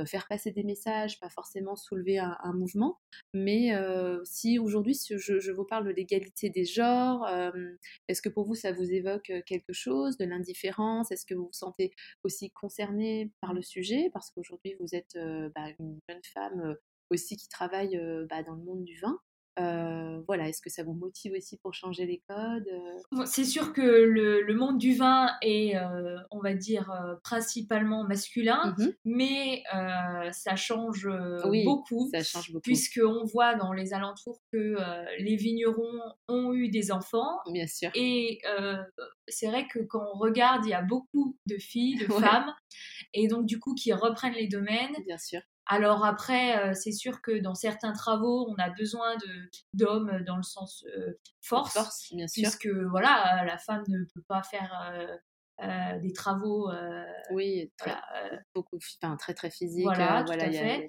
faire 0.05 0.27
passer 0.27 0.51
des 0.51 0.63
messages, 0.63 1.19
pas 1.19 1.29
forcément 1.29 1.75
soulever 1.75 2.17
un, 2.19 2.53
mouvement. 2.53 2.99
Mais 3.33 3.75
euh, 3.75 4.21
si 4.25 4.59
aujourd'hui 4.59 4.97
je, 5.09 5.51
vous 5.51 5.65
parle 5.65 5.85
de 5.85 5.91
l'égalité 5.91 6.49
des 6.49 6.65
genres, 6.65 7.25
euh, 7.27 7.51
est-ce 8.07 8.21
que 8.21 8.29
pour 8.29 8.45
vous 8.45 8.55
ça 8.55 8.71
vous 8.71 8.91
évoque 8.91 9.29
euh, 9.29 9.41
quelque 9.45 9.73
chose, 9.73 10.17
de 10.17 10.25
l'indifférence? 10.25 11.11
Est-ce 11.11 11.25
que 11.25 11.33
vous 11.33 11.45
vous 11.45 11.53
sentez 11.53 11.91
aussi 12.23 12.51
concerné 12.51 13.31
par 13.41 13.53
le 13.53 13.61
sujet? 13.61 14.09
Parce 14.13 14.29
qu'aujourd'hui 14.31 14.75
vous 14.79 14.95
êtes 14.95 15.15
euh, 15.15 15.49
bah, 15.55 15.67
une 15.79 15.99
jeune 16.09 16.21
femme 16.33 16.61
euh, 16.61 16.75
aussi 17.09 17.37
qui 17.37 17.47
travaille 17.47 17.97
euh, 17.97 18.25
bah, 18.29 18.43
dans 18.43 18.55
le 18.55 18.63
monde 18.63 18.83
du 18.83 18.99
vin. 18.99 19.17
Euh, 19.59 20.19
voilà, 20.25 20.49
est-ce 20.49 20.61
que 20.61 20.69
ça 20.71 20.83
vous 20.83 20.93
motive 20.93 21.33
aussi 21.37 21.57
pour 21.57 21.73
changer 21.75 22.05
les 22.07 22.23
codes 22.27 22.67
euh? 22.71 23.23
C'est 23.25 23.43
sûr 23.43 23.71
que 23.71 23.81
le, 23.81 24.41
le 24.41 24.53
monde 24.55 24.79
du 24.79 24.95
vin 24.95 25.29
est, 25.43 25.75
euh, 25.77 26.17
on 26.31 26.39
va 26.39 26.55
dire, 26.55 26.89
euh, 26.91 27.15
principalement 27.23 28.03
masculin, 28.03 28.73
Mhm. 28.79 28.93
mais 29.05 29.63
ça 30.31 30.55
change 30.55 31.07
Oui, 31.45 31.63
beaucoup, 31.65 32.09
Ça 32.11 32.23
change 32.23 32.47
beaucoup. 32.51 32.61
puisqu'on 32.61 33.25
voit 33.25 33.53
dans 33.55 33.73
les 33.73 33.93
alentours 33.93 34.39
que 34.51 34.75
les 35.19 35.35
vignerons 35.35 35.99
ont 36.27 36.53
eu 36.53 36.69
des 36.69 36.91
enfants. 36.91 37.37
Bien 37.51 37.67
sûr. 37.67 37.91
Et 37.95 38.39
c'est 39.27 39.47
vrai 39.47 39.67
que 39.67 39.79
quand 39.79 40.03
on 40.13 40.17
regarde, 40.17 40.65
il 40.65 40.69
y 40.69 40.73
a 40.73 40.81
beaucoup 40.81 41.37
de 41.45 41.57
filles, 41.57 41.97
de 41.97 42.11
Ouais. 42.11 42.19
femmes, 42.21 42.53
et 43.13 43.27
donc 43.27 43.45
du 43.45 43.59
coup 43.59 43.75
qui 43.75 43.93
reprennent 43.93 44.33
les 44.33 44.47
domaines. 44.47 44.95
Bien 45.05 45.17
sûr. 45.17 45.41
Alors 45.65 46.05
après, 46.05 46.57
euh, 46.57 46.73
c'est 46.73 46.91
sûr 46.91 47.21
que 47.21 47.39
dans 47.39 47.55
certains 47.55 47.93
travaux, 47.93 48.47
on 48.49 48.55
a 48.55 48.69
besoin 48.69 49.15
de 49.17 49.49
d'hommes 49.73 50.23
dans 50.25 50.37
le 50.37 50.43
sens 50.43 50.85
euh, 50.97 51.19
force, 51.41 51.73
Force, 51.73 52.13
bien 52.13 52.27
sûr. 52.27 52.43
puisque 52.43 52.67
voilà, 52.67 53.43
la 53.45 53.57
femme 53.57 53.83
ne 53.87 54.03
peut 54.13 54.23
pas 54.27 54.43
faire 54.43 54.91
euh, 54.91 55.17
euh, 55.63 55.99
des 55.99 56.11
travaux. 56.11 56.69
Oui, 57.31 57.71
très, 57.77 57.91
voilà, 57.91 58.41
beaucoup, 58.53 58.77
enfin, 59.01 59.15
très 59.17 59.33
très 59.33 59.49
physique. 59.49 59.85
Voilà, 59.85 60.23
tout 60.23 60.33
à 60.33 60.47
y 60.47 60.53
y 60.53 60.57
a 60.57 60.61
fait. 60.61 60.87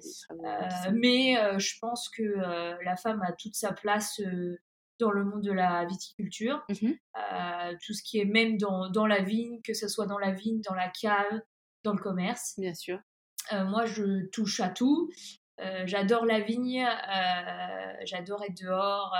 mais 0.93 1.35
je 1.59 1.79
pense 1.79 2.09
que 2.09 2.23
la 2.83 2.95
femme 2.97 3.21
a 3.21 3.31
toute 3.33 3.55
sa 3.55 3.71
place 3.71 4.19
dans 4.99 5.11
le 5.11 5.23
monde 5.23 5.41
de 5.41 5.51
la 5.51 5.85
viticulture. 5.85 6.65
Euh, 6.69 7.73
tout 7.85 7.93
ce 7.93 8.03
qui 8.03 8.19
est 8.19 8.25
même 8.25 8.57
dans, 8.57 8.89
dans 8.89 9.07
la 9.07 9.21
vigne, 9.21 9.61
que 9.61 9.73
ce 9.73 9.87
soit 9.87 10.05
dans 10.05 10.17
la 10.19 10.31
vigne, 10.31 10.61
dans 10.61 10.75
la 10.75 10.89
cave, 10.89 11.41
dans 11.83 11.93
le 11.93 11.99
commerce. 11.99 12.55
Bien 12.57 12.73
sûr. 12.73 12.99
Euh, 13.53 13.63
moi, 13.65 13.85
je 13.85 14.25
touche 14.27 14.59
à 14.59 14.69
tout. 14.69 15.09
Euh, 15.61 15.83
j'adore 15.85 16.25
la 16.25 16.39
vigne, 16.41 16.83
euh, 16.85 17.93
j'adore 18.05 18.43
être 18.43 18.57
dehors, 18.61 19.15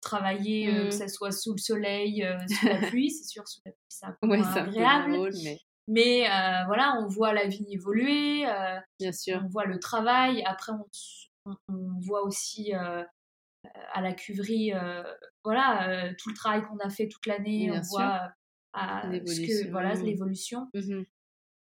travailler, 0.00 0.66
que 0.86 0.90
ce 0.90 1.08
soit 1.08 1.32
sous 1.32 1.52
le 1.52 1.58
soleil, 1.58 2.26
sous 2.60 2.66
la 2.66 2.78
pluie. 2.94 3.10
C'est 3.10 3.24
sûr, 3.28 3.46
sous 3.48 3.60
la 3.64 3.72
pluie, 3.72 3.84
c'est 3.88 4.06
un 4.06 4.16
peu 4.20 4.28
Ouais, 4.28 4.40
agréable. 4.56 5.12
drôle, 5.14 5.32
mais 5.44 5.58
Mais 5.88 6.26
euh, 6.30 6.64
voilà, 6.66 6.94
on 7.00 7.08
voit 7.08 7.32
la 7.32 7.46
vigne 7.46 7.70
évoluer, 7.72 8.46
euh, 8.48 8.78
bien 9.00 9.10
sûr. 9.12 9.40
on 9.44 9.48
voit 9.48 9.64
le 9.64 9.78
travail. 9.80 10.42
Après, 10.46 10.72
on, 11.68 11.98
voit 12.06 12.22
aussi 12.22 12.74
euh, 12.74 13.02
à 13.94 14.00
la 14.02 14.12
cuverie, 14.12 14.72
voilà, 15.44 16.12
tout 16.18 16.28
le 16.28 16.34
travail 16.36 16.62
qu'on 16.62 16.78
a 16.78 16.90
fait 16.90 17.08
toute 17.08 17.26
l'année. 17.26 17.68
Bien 17.70 17.80
On 17.80 17.82
sûr. 17.82 17.98
voit 17.98 18.30
à 18.74 19.02
ce 19.02 19.06
que, 19.08 19.12
L'évolution. 19.12 19.70
voilà, 19.72 19.94
l'évolution. 19.94 20.68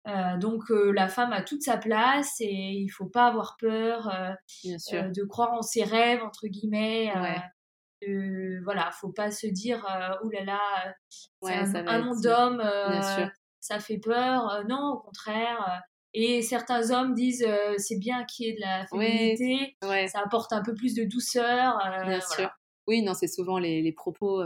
Euh, 0.08 0.38
donc 0.38 0.72
euh, 0.72 0.92
la 0.92 1.08
femme 1.08 1.32
a 1.32 1.44
toute 1.44 1.62
sa 1.62 1.78
place 1.78 2.38
et 2.40 2.50
il 2.50 2.90
faut 2.90 3.06
pas 3.06 3.28
avoir 3.28 3.56
peur 3.60 4.08
euh, 4.10 4.32
de 5.10 5.24
croire 5.24 5.54
en 5.54 5.62
ses 5.62 5.84
rêves 5.84 6.24
entre 6.24 6.48
guillemets. 6.48 7.14
Ouais. 7.16 8.60
voilà, 8.64 8.90
faut 8.92 9.12
pas 9.12 9.30
se 9.32 9.46
dire 9.48 9.86
ouh 10.24 10.30
là 10.32 10.44
là, 10.44 10.94
Ouais, 11.44 11.54
un, 11.54 11.66
ça 11.72 11.84
un 11.86 12.02
monde 12.02 12.18
sûr. 13.16 13.30
ça 13.60 13.80
fait 13.80 14.00
peur. 14.00 14.64
Non, 14.68 14.94
au 14.94 14.98
contraire. 15.00 15.82
et 16.14 16.42
certains 16.42 16.90
hommes 16.90 17.14
disent 17.14 17.48
c'est 17.78 18.00
bien 18.00 18.24
qu'il 18.26 18.48
y 18.48 18.50
ait 18.50 18.56
de 18.56 18.62
la 18.62 18.86
féminité, 18.88 19.78
Ouais, 19.84 20.08
ça 20.08 20.22
apporte 20.22 20.52
un 20.52 20.64
peu 20.64 20.74
plus 20.74 20.96
de 20.96 21.04
douceur. 21.04 21.78
bien 21.78 22.02
voilà. 22.04 22.22
sûr. 22.22 22.50
Oui, 22.88 23.04
non, 23.04 23.14
c'est 23.14 23.28
souvent 23.28 23.60
les, 23.60 23.84
les 23.84 23.92
propos 23.92 24.44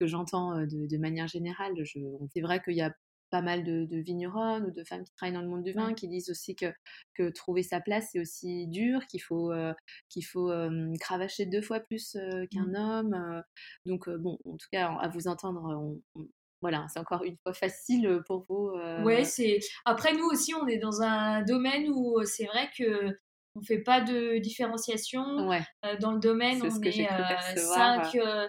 que 0.00 0.06
j'entends 0.06 0.56
de, 0.60 0.86
de 0.86 0.96
manière 0.98 1.26
générale. 1.26 1.74
Je, 1.82 1.98
c'est 2.32 2.40
vrai 2.40 2.62
qu'il 2.62 2.74
y 2.74 2.82
a 2.82 2.94
pas 3.34 3.42
mal 3.42 3.64
de, 3.64 3.84
de 3.84 3.96
vigneronnes 3.98 4.64
ou 4.66 4.70
de 4.70 4.84
femmes 4.84 5.02
qui 5.02 5.12
travaillent 5.16 5.34
dans 5.34 5.42
le 5.42 5.48
monde 5.48 5.64
du 5.64 5.72
vin 5.72 5.92
qui 5.94 6.06
disent 6.06 6.30
aussi 6.30 6.54
que, 6.54 6.66
que 7.14 7.30
trouver 7.30 7.64
sa 7.64 7.80
place 7.80 8.10
c'est 8.12 8.20
aussi 8.20 8.68
dur, 8.68 9.00
qu'il 9.08 9.20
faut, 9.22 9.50
euh, 9.50 9.72
qu'il 10.08 10.24
faut 10.24 10.50
euh, 10.52 10.92
cravacher 11.00 11.46
deux 11.46 11.62
fois 11.62 11.80
plus 11.80 12.14
euh, 12.14 12.46
qu'un 12.52 12.66
Mm. 12.68 12.76
homme. 12.76 13.42
donc, 13.86 14.08
bon, 14.08 14.38
en 14.44 14.56
tout 14.56 14.68
cas, 14.70 14.86
à 15.00 15.08
vous 15.08 15.26
entendre, 15.26 15.62
on- 15.64 16.00
on- 16.20 16.28
voilà, 16.62 16.86
c'est 16.92 17.00
encore 17.00 17.24
une 17.24 17.36
fois 17.42 17.52
facile 17.52 18.20
pour 18.26 18.46
vous. 18.48 18.70
Ouais, 19.04 19.24
c'est. 19.24 19.58
Après, 19.84 20.12
nous 20.14 20.26
aussi, 20.26 20.54
on 20.54 20.66
est 20.68 20.78
dans 20.78 21.02
un 21.02 21.42
domaine 21.42 21.88
où 21.92 22.22
c'est 22.24 22.46
vrai 22.46 22.70
que 22.78 23.18
on 23.56 23.62
fait 23.62 23.82
pas 23.82 24.00
de 24.00 24.38
différenciation. 24.38 25.48
ouais, 25.48 25.62
Euh, 25.84 25.96
dans 25.98 26.12
le 26.12 26.20
domaine, 26.20 26.60
C'est 26.60 26.70
ce 26.70 26.78
on 26.78 26.82
est 26.82 27.12
euh, 27.12 27.56
cinq, 27.56 28.14
euh, 28.14 28.48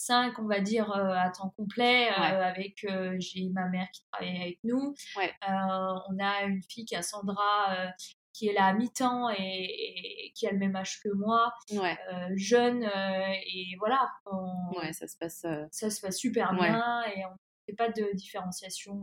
cinq, 0.00 0.38
on 0.38 0.46
va 0.46 0.60
dire, 0.60 0.90
euh, 0.92 1.12
à 1.14 1.30
temps 1.30 1.50
complet. 1.56 2.08
euh, 2.10 2.20
Ouais. 2.20 2.26
avec, 2.26 2.84
euh, 2.84 3.16
j'ai 3.18 3.48
ma 3.50 3.68
mère 3.68 3.88
qui 3.92 4.02
travaille 4.10 4.36
avec 4.40 4.58
nous. 4.64 4.94
Ouais. 5.16 5.32
On 5.46 6.18
a 6.18 6.42
une 6.44 6.62
fille 6.62 6.84
qui 6.86 6.96
a 6.96 7.02
Sandra, 7.02 7.92
qui 8.32 8.48
est 8.48 8.52
là 8.54 8.66
à 8.66 8.72
mi-temps 8.72 9.28
et, 9.30 9.36
et 9.38 10.32
qui 10.34 10.46
a 10.46 10.52
le 10.52 10.58
même 10.58 10.74
âge 10.76 11.00
que 11.02 11.08
moi, 11.12 11.52
ouais, 11.72 11.98
jeune. 12.36 12.82
et 12.84 13.76
voilà, 13.78 14.08
on- 14.26 14.78
ouais, 14.78 14.92
ça 14.92 15.06
se 15.06 15.16
passe. 15.18 15.44
ça 15.70 15.90
se 15.90 16.00
passe 16.00 16.16
super 16.16 16.54
bien 16.54 17.02
et 17.14 17.24
on 17.26 17.34
fait 17.66 17.74
pas 17.76 17.88
de 17.90 18.14
différenciation 18.14 19.02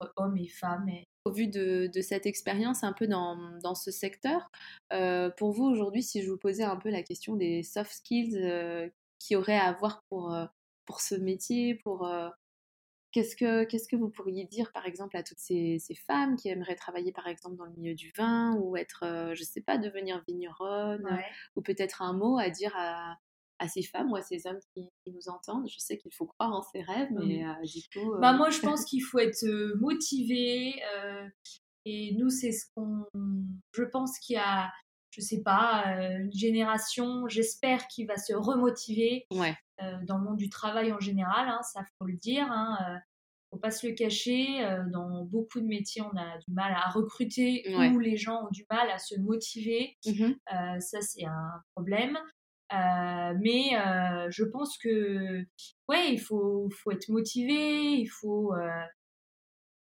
entre 0.00 0.12
hommes 0.16 0.36
et 0.36 0.48
femmes. 0.48 0.88
Et... 0.88 1.04
Au 1.24 1.30
vu 1.30 1.46
de, 1.46 1.88
de 1.94 2.00
cette 2.00 2.26
expérience 2.26 2.82
un 2.82 2.92
peu 2.92 3.06
dans, 3.06 3.36
dans 3.62 3.74
ce 3.76 3.90
secteur, 3.92 4.50
euh, 4.92 5.30
pour 5.30 5.52
vous 5.52 5.64
aujourd'hui, 5.64 6.02
si 6.02 6.22
je 6.22 6.28
vous 6.30 6.38
posais 6.38 6.64
un 6.64 6.76
peu 6.76 6.90
la 6.90 7.02
question 7.04 7.36
des 7.36 7.62
soft 7.62 7.92
skills 7.92 8.36
euh, 8.36 8.88
qui 9.22 9.36
auraient 9.36 9.56
à 9.58 9.66
avoir 9.68 10.02
pour, 10.08 10.32
euh, 10.34 10.46
pour 10.86 11.00
ce 11.00 11.14
métier, 11.14 11.76
pour 11.84 12.06
euh, 12.06 12.28
qu'est-ce 13.12 13.36
que 13.36 13.64
qu'est-ce 13.64 13.88
que 13.88 13.96
vous 13.96 14.08
pourriez 14.10 14.46
dire 14.46 14.72
par 14.72 14.86
exemple 14.86 15.16
à 15.16 15.22
toutes 15.22 15.38
ces, 15.38 15.78
ces 15.78 15.94
femmes 15.94 16.36
qui 16.36 16.48
aimeraient 16.48 16.74
travailler 16.74 17.12
par 17.12 17.26
exemple 17.28 17.56
dans 17.56 17.66
le 17.66 17.72
milieu 17.72 17.94
du 17.94 18.10
vin 18.16 18.56
ou 18.56 18.76
être, 18.76 19.04
euh, 19.04 19.34
je 19.34 19.44
sais 19.44 19.60
pas, 19.60 19.78
devenir 19.78 20.22
vigneronne 20.26 21.04
Ouais. 21.04 21.24
ou 21.56 21.62
peut-être 21.62 22.02
un 22.02 22.14
mot 22.14 22.38
à 22.38 22.50
dire 22.50 22.72
à, 22.76 23.16
à 23.58 23.68
ces 23.68 23.82
femmes 23.82 24.10
ou 24.10 24.16
à 24.16 24.22
ces 24.22 24.46
hommes 24.46 24.58
qui, 24.74 24.88
qui 25.04 25.12
nous 25.12 25.28
entendent? 25.28 25.68
Je 25.68 25.78
sais 25.78 25.98
qu'il 25.98 26.12
faut 26.12 26.26
croire 26.26 26.52
en 26.52 26.62
ses 26.62 26.82
rêves, 26.82 27.10
mais 27.12 27.44
euh, 27.46 27.52
du 27.62 27.82
coup. 27.92 28.14
Bah, 28.18 28.32
moi, 28.32 28.50
je 28.50 28.60
pense 28.76 28.84
qu'il 28.84 29.02
faut 29.04 29.20
être 29.20 29.44
motivé. 29.78 30.82
et 31.84 32.14
nous, 32.18 32.30
c'est 32.30 32.50
ce 32.52 32.64
qu'on. 32.74 33.04
Je 33.72 33.84
pense 33.84 34.18
qu'il 34.18 34.34
y 34.34 34.38
a, 34.38 34.72
je 35.12 35.20
sais 35.20 35.42
pas, 35.42 35.84
euh, 35.94 36.18
une 36.20 36.32
génération, 36.32 37.28
j'espère, 37.28 37.86
qui 37.86 38.06
va 38.06 38.16
se 38.16 38.32
remotiver 38.32 39.26
Ouais, 39.30 39.54
euh, 39.82 39.98
dans 40.04 40.18
le 40.18 40.24
monde 40.24 40.38
du 40.38 40.48
travail 40.48 40.92
en 40.92 41.00
général. 41.00 41.48
Hein, 41.48 41.60
ça, 41.62 41.82
faut 41.98 42.06
le 42.06 42.16
dire. 42.16 42.50
Hein, 42.50 42.78
euh, 42.88 42.98
faut 43.50 43.58
pas 43.58 43.70
se 43.70 43.86
le 43.86 43.92
cacher. 43.92 44.66
dans 44.90 45.24
beaucoup 45.26 45.60
de 45.60 45.66
métiers, 45.66 46.00
on 46.00 46.16
a 46.16 46.38
du 46.38 46.54
mal 46.54 46.72
à 46.74 46.88
recruter 46.88 47.62
ou 47.68 47.98
les 47.98 48.16
gens 48.16 48.46
ont 48.46 48.50
du 48.50 48.64
mal 48.70 48.90
à 48.90 48.96
se 48.98 49.14
motiver. 49.20 49.98
Mmh 50.06 50.32
ça, 50.80 51.02
c'est 51.02 51.26
un 51.26 51.62
problème. 51.74 52.16
mais 52.70 53.72
je 54.30 54.44
pense 54.44 54.78
que 54.78 55.42
ouais, 55.86 56.14
il 56.14 56.18
faut, 56.18 56.70
faut 56.70 56.92
être 56.92 57.10
motivé, 57.10 57.92
il 57.92 58.06
faut 58.06 58.54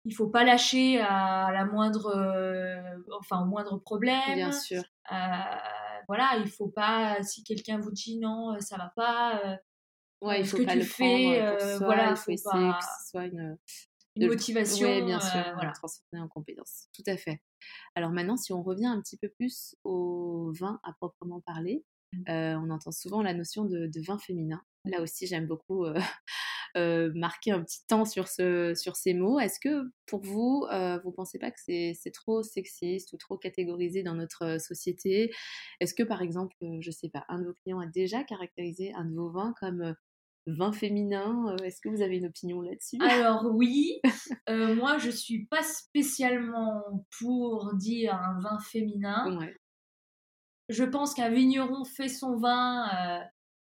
il 0.04 0.14
faut 0.14 0.28
pas 0.28 0.44
lâcher 0.44 1.00
à 1.00 1.50
la 1.52 1.64
moindre 1.64 2.14
enfin 3.18 3.42
au 3.42 3.46
moindre 3.46 3.78
problème. 3.78 4.37
Bien 4.37 4.52
sûr. 4.52 4.84
Voilà, 5.10 6.36
il 6.38 6.50
faut 6.50 6.68
pas 6.68 7.22
si 7.22 7.42
quelqu'un 7.44 7.78
vous 7.78 7.90
dit 7.90 8.18
non, 8.18 8.58
ça 8.60 8.76
va 8.76 8.92
pas 8.94 9.58
Ouais, 10.20 10.40
il 10.40 10.46
faut 10.46 10.64
pas 10.64 10.74
le 10.74 10.82
fais, 10.82 11.38
prendre 11.38 11.84
voilà, 11.84 12.10
il 12.10 12.16
faut, 12.16 12.32
essayer 12.32 12.70
que 12.72 12.84
ce 12.84 13.10
soit 13.10 13.26
une, 13.26 13.56
motivation. 14.16 14.88
Oui, 14.88 15.02
bien 15.02 15.20
sûr, 15.20 15.44
voilà. 15.54 15.70
transformer 15.72 16.20
en 16.20 16.26
compétence. 16.26 16.88
Tout 16.92 17.04
à 17.06 17.16
fait. 17.16 17.40
Alors 17.94 18.10
maintenant, 18.10 18.36
si 18.36 18.52
on 18.52 18.62
revient 18.62 18.86
un 18.86 19.00
petit 19.00 19.16
peu 19.16 19.28
plus 19.28 19.76
au 19.84 20.52
vin 20.58 20.80
à 20.82 20.92
proprement 20.94 21.40
parler, 21.40 21.84
mmh. 22.12 22.24
on 22.28 22.70
entend 22.70 22.90
souvent 22.90 23.22
la 23.22 23.32
notion 23.32 23.64
de, 23.64 23.90
vin 24.04 24.18
féminin. 24.18 24.60
Là 24.84 25.02
aussi, 25.02 25.26
j'aime 25.28 25.46
beaucoup 25.46 25.86
marquer 26.75 27.52
un 27.52 27.62
petit 27.62 27.84
temps 27.87 28.04
sur, 28.04 28.28
ce, 28.28 28.75
sur 28.75 28.96
ces 28.96 29.14
mots. 29.14 29.38
Est-ce 29.40 29.58
que 29.60 29.90
pour 30.06 30.20
vous, 30.22 30.66
vous 31.04 31.12
pensez 31.12 31.38
pas 31.38 31.50
que 31.50 31.58
c'est 31.60 32.12
trop 32.12 32.42
sexiste 32.42 33.12
ou 33.12 33.16
trop 33.16 33.37
catégorisé 33.37 34.02
dans 34.02 34.14
notre 34.14 34.60
société? 34.60 35.30
Est-ce 35.80 35.94
que 35.94 36.02
par 36.02 36.22
exemple, 36.22 36.54
je 36.80 36.90
sais 36.90 37.08
pas, 37.08 37.25
un 37.28 37.40
de 37.40 37.46
vos 37.46 37.54
clients 37.54 37.80
a 37.80 37.87
déjà 37.87 38.25
caractérisé 38.25 38.92
un 38.94 39.04
de 39.04 39.14
vos 39.14 39.30
vins 39.30 39.54
comme 39.60 39.94
vin 40.48 40.72
féminin? 40.72 41.46
Euh, 41.48 41.64
est-ce 41.64 41.80
que 41.80 41.88
vous 41.88 42.02
avez 42.02 42.16
une 42.16 42.26
opinion 42.26 42.60
là-dessus? 42.60 42.98
Alors 43.00 43.46
oui, 43.52 44.00
euh, 44.48 44.75
moi 44.75 44.98
je 44.98 45.10
suis 45.10 45.46
pas 45.46 45.62
spécialement 45.62 47.06
pour 47.18 47.75
dire 47.75 48.14
un 48.14 48.40
vin 48.40 48.58
féminin. 48.58 49.38
Je 50.68 50.84
pense 50.84 51.14
qu'un 51.14 51.30
vigneron 51.30 51.84
fait 51.84 52.08
son 52.08 52.37
vin, 52.37 52.88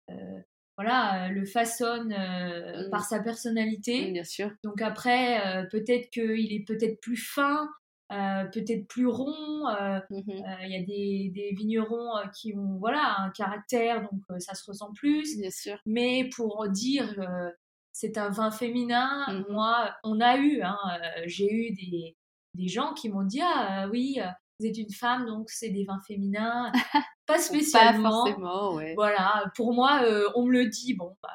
euh, 0.09 0.41
voilà, 0.79 1.27
le 1.29 1.45
façonne 1.45 2.13
mmh. 2.13 2.89
par 2.89 3.03
sa 3.03 3.19
personnalité. 3.19 4.11
bien 4.11 4.23
sûr. 4.23 4.51
Donc 4.63 4.81
après, 4.81 5.67
peut-être 5.71 6.09
qu'il 6.09 6.53
est 6.53 6.65
peut-être 6.65 7.01
plus 7.01 7.17
fin, 7.17 7.67
euh, 8.11 8.45
peut-être 8.45 8.87
plus 8.87 9.05
rond. 9.05 9.67
Euh, 9.67 9.99
mmh 10.09 10.31
euh, 10.31 10.65
il 10.65 10.71
y 10.71 10.75
a 10.75 10.83
des, 10.83 11.31
des, 11.31 11.53
vignerons 11.53 12.09
qui 12.35 12.55
ont 12.55 12.77
voilà 12.79 13.17
un 13.19 13.29
caractère, 13.29 14.01
donc 14.01 14.41
ça 14.41 14.55
se 14.55 14.63
ressent 14.65 14.91
plus. 14.93 15.37
Bien 15.37 15.51
sûr. 15.51 15.77
Mais 15.85 16.27
pour 16.35 16.67
dire 16.69 17.15
c'est 17.91 18.17
un 18.17 18.29
vin 18.29 18.49
féminin, 18.49 19.25
mmh 19.27 19.51
moi, 19.51 19.95
on 20.03 20.21
a 20.21 20.37
eu, 20.37 20.61
hein, 20.63 20.77
j'ai 21.25 21.51
eu 21.53 21.71
des, 21.73 22.17
des, 22.55 22.67
gens 22.67 22.93
qui 22.93 23.09
m'ont 23.09 23.23
dit 23.23 23.41
ah 23.43 23.87
oui. 23.91 24.19
vous 24.59 24.65
êtes 24.65 24.77
une 24.77 24.91
femme, 24.91 25.27
donc 25.27 25.49
c'est 25.51 25.69
des 25.69 25.83
vins 25.83 26.01
féminins. 26.07 26.71
Pas 27.29 27.39
spécialement. 27.39 28.25
Pas 28.25 28.31
forcément, 28.31 28.73
ouais. 28.75 28.93
Voilà, 28.95 29.51
pour 29.55 29.73
moi, 29.73 30.01
on 30.35 30.45
me 30.45 30.51
le 30.51 30.67
dit, 30.67 30.95
bon, 30.95 31.15
bah, 31.21 31.29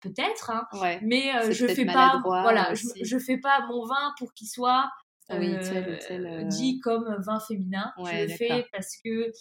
peut-être, 0.00 0.50
hein, 0.50 0.66
ouais. 0.80 0.98
mais 1.02 1.30
je 1.52 1.66
fais 1.66 1.86
pas, 1.86 2.20
voilà, 2.24 2.74
je, 2.74 2.86
je, 3.02 3.18
fais 3.18 3.38
pas 3.38 3.64
mon 3.68 3.84
vin 3.84 4.12
pour 4.18 4.32
qu'il 4.34 4.48
soit 4.48 4.90
oui, 5.30 5.56
tel, 5.60 5.98
tel, 6.06 6.26
euh, 6.26 6.42
dit 6.44 6.78
comme 6.80 7.16
vin 7.18 7.40
féminin. 7.40 7.92
je 7.98 8.22
le 8.22 8.28
fais 8.28 8.66
parce 8.72 8.96
que 9.04 9.32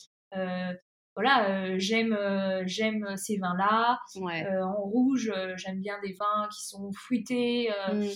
voilà, 1.16 1.78
j'aime 1.78 2.18
j'aime 2.66 3.16
ces 3.16 3.38
vins-là. 3.38 4.00
en 4.16 4.82
rouge, 4.82 5.32
j'aime 5.56 5.80
bien 5.80 6.00
des 6.02 6.14
vins 6.14 6.48
qui 6.52 6.66
sont 6.66 6.92
fruités, 6.94 7.70
mmh. 7.92 8.08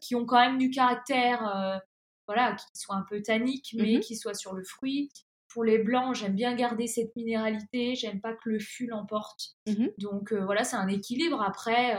qui 0.00 0.14
ont 0.14 0.24
quand 0.24 0.40
même 0.40 0.58
du 0.58 0.70
caractère, 0.70 1.80
voilà, 2.26 2.54
qui 2.54 2.66
soient 2.74 2.96
un 2.96 3.04
peu 3.08 3.22
tanniques, 3.22 3.74
mais 3.76 3.98
mmh 3.98 4.00
qui 4.00 4.16
soient 4.16 4.34
sur 4.34 4.54
le 4.54 4.64
fruit. 4.64 5.10
Pour 5.54 5.64
les 5.64 5.78
blancs, 5.78 6.14
j'aime 6.14 6.34
bien 6.34 6.54
garder 6.54 6.86
cette 6.86 7.16
minéralité. 7.16 7.94
J'aime 7.94 8.20
pas 8.20 8.34
que 8.34 8.50
le 8.50 8.58
fût 8.58 8.86
l'emporte. 8.86 9.54
Mmh 9.66 9.86
Donc 9.98 10.32
voilà, 10.34 10.64
c'est 10.64 10.76
un 10.76 10.88
équilibre. 10.88 11.40
Après, 11.40 11.96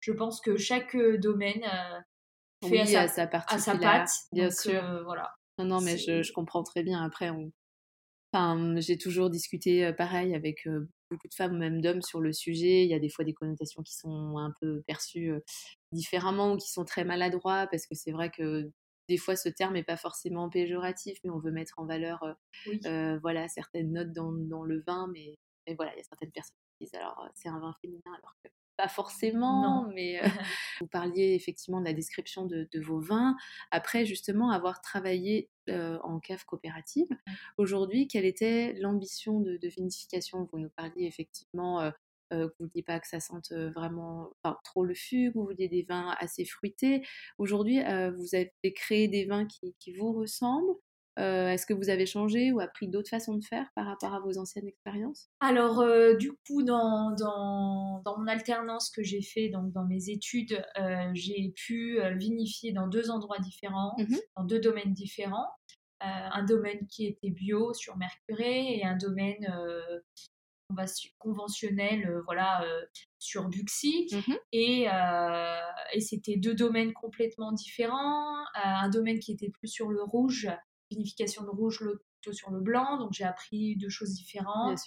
je 0.00 0.12
pense 0.12 0.40
que 0.40 0.56
chaque 0.56 0.96
domaine 0.96 1.64
fait 2.68 2.80
à, 2.80 3.08
sa, 3.08 3.22
à, 3.22 3.58
sa, 3.58 3.76
patte. 3.76 4.10
Bien 4.32 4.50
sûr. 4.50 4.82
Euh, 4.84 5.02
voilà. 5.04 5.34
Non, 5.58 5.64
non, 5.64 5.80
mais 5.80 5.98
je, 5.98 6.22
je, 6.22 6.32
comprends 6.32 6.62
très 6.62 6.82
bien. 6.82 7.02
Après, 7.02 7.30
on... 7.30 7.50
enfin, 8.32 8.74
j'ai 8.78 8.98
toujours 8.98 9.30
discuté 9.30 9.84
euh, 9.84 9.92
pareil 9.92 10.34
avec 10.34 10.66
euh, 10.66 10.88
beaucoup 11.10 11.28
de 11.28 11.34
femmes, 11.34 11.58
même 11.58 11.80
d'hommes, 11.80 12.02
sur 12.02 12.20
le 12.20 12.32
sujet. 12.32 12.84
Il 12.84 12.90
y 12.90 12.94
a 12.94 12.98
des 12.98 13.08
fois 13.08 13.24
des 13.24 13.34
connotations 13.34 13.82
qui 13.82 13.94
sont 13.94 14.38
un 14.38 14.52
peu 14.60 14.82
perçues 14.86 15.32
différemment 15.92 16.52
ou 16.52 16.56
qui 16.56 16.70
sont 16.70 16.84
très 16.84 17.04
maladroits 17.04 17.66
parce 17.70 17.86
que 17.86 17.94
c'est 17.94 18.12
vrai 18.12 18.30
que 18.30 18.70
des 19.12 19.18
fois 19.18 19.36
ce 19.36 19.50
terme 19.50 19.74
n'est 19.74 19.84
pas 19.84 19.98
forcément 19.98 20.48
péjoratif, 20.48 21.18
mais 21.22 21.30
on 21.30 21.38
veut 21.38 21.50
mettre 21.50 21.74
en 21.78 21.84
valeur 21.84 22.24
voilà, 23.20 23.46
certaines 23.48 23.92
notes 23.92 24.12
dans, 24.12 24.32
dans 24.32 24.64
le 24.64 24.82
vin. 24.86 25.08
Mais, 25.12 25.38
mais, 25.66 25.74
voilà, 25.74 25.92
il 25.94 25.98
y 25.98 26.00
a 26.00 26.04
certaines 26.04 26.32
personnes 26.32 26.56
qui 26.78 26.86
disent 26.86 26.94
alors 26.94 27.28
c'est 27.34 27.50
un 27.50 27.60
vin 27.60 27.74
féminin 27.82 28.00
alors 28.06 28.34
que 28.42 28.48
pas 28.78 28.88
forcément, 28.88 29.86
mais 29.94 30.18
vous 30.80 30.86
parliez 30.86 31.34
effectivement 31.34 31.80
de 31.80 31.84
la 31.84 31.92
description 31.92 32.46
de, 32.46 32.66
vos 32.80 33.00
vins. 33.00 33.36
Après, 33.70 34.06
justement, 34.06 34.50
avoir 34.50 34.80
travaillé 34.80 35.50
en 35.68 36.18
cave 36.20 36.44
coopérative, 36.46 37.08
aujourd'hui, 37.58 38.08
quelle 38.08 38.24
était 38.24 38.72
l'ambition 38.80 39.40
de, 39.40 39.58
vinification? 39.62 40.48
Vous 40.50 40.58
nous 40.58 40.70
parliez 40.70 41.04
effectivement 41.04 41.92
que 42.32 42.54
vous 42.58 42.64
ne 42.64 42.68
vouliez 42.68 42.82
pas 42.82 42.98
que 43.00 43.08
ça 43.08 43.20
sente 43.20 43.52
vraiment 43.52 44.32
trop 44.64 44.84
le 44.84 44.94
fût, 44.94 45.30
vous 45.34 45.44
vouliez 45.44 45.68
des 45.68 45.82
vins 45.82 46.14
assez 46.18 46.44
fruités. 46.44 47.06
Aujourd'hui, 47.38 47.80
vous 47.80 48.34
avez 48.34 48.72
créé 48.74 49.08
des 49.08 49.26
vins 49.26 49.46
qui 49.46 49.92
vous 49.92 50.12
ressemblent 50.12 50.76
euh, 51.18 51.48
est-ce 51.48 51.66
que 51.66 51.74
vous 51.74 51.90
avez 51.90 52.06
changé 52.06 52.52
ou 52.52 52.60
appris 52.60 52.88
d'autres 52.88 53.10
façons 53.10 53.36
de 53.36 53.44
faire 53.44 53.66
par 53.74 53.86
rapport 53.86 54.14
à 54.14 54.20
vos 54.20 54.38
anciennes 54.38 54.66
expériences? 54.66 55.28
Alors, 55.40 55.80
euh, 55.80 56.14
du 56.14 56.32
coup, 56.46 56.62
dans, 56.62 57.14
dans, 57.14 58.00
dans, 58.04 58.18
mon 58.18 58.26
alternance 58.26 58.90
que 58.90 59.02
j'ai 59.02 59.20
fait, 59.20 59.50
donc 59.50 59.72
dans 59.72 59.84
mes 59.84 60.08
études, 60.08 60.64
euh, 60.78 61.10
j'ai 61.12 61.52
pu 61.54 61.98
vinifier 62.16 62.72
dans 62.72 62.86
deux 62.86 63.10
endroits 63.10 63.38
différents, 63.40 63.94
mmh 63.98 64.16
dans 64.36 64.44
deux 64.44 64.60
domaines 64.60 64.92
différents. 64.94 65.46
un 66.00 66.44
domaine 66.44 66.86
qui 66.88 67.06
était 67.06 67.30
bio 67.30 67.74
sur 67.74 67.96
Mercuré 67.96 68.76
et 68.76 68.84
un 68.84 68.96
domaine 68.96 69.46
conventionnel 71.18 72.20
voilà, 72.24 72.64
sur 73.18 73.48
Buxy. 73.48 74.08
Mmh 74.12 74.34
et, 74.52 74.86
et 75.94 76.00
c'était 76.00 76.36
deux 76.36 76.54
domaines 76.54 76.92
complètement 76.92 77.52
différents. 77.52 78.44
un 78.54 78.88
domaine 78.88 79.18
qui 79.18 79.32
était 79.32 79.50
plus 79.50 79.68
sur 79.68 79.88
le 79.88 80.02
rouge 80.02 80.48
vinification 80.92 81.44
de 81.44 81.50
rouge, 81.50 81.78
plutôt 81.78 82.32
sur 82.32 82.50
le 82.50 82.60
blanc. 82.60 82.98
Donc 82.98 83.12
j'ai 83.12 83.24
appris 83.24 83.76
deux 83.76 83.88
choses 83.88 84.14
différentes. 84.14 84.78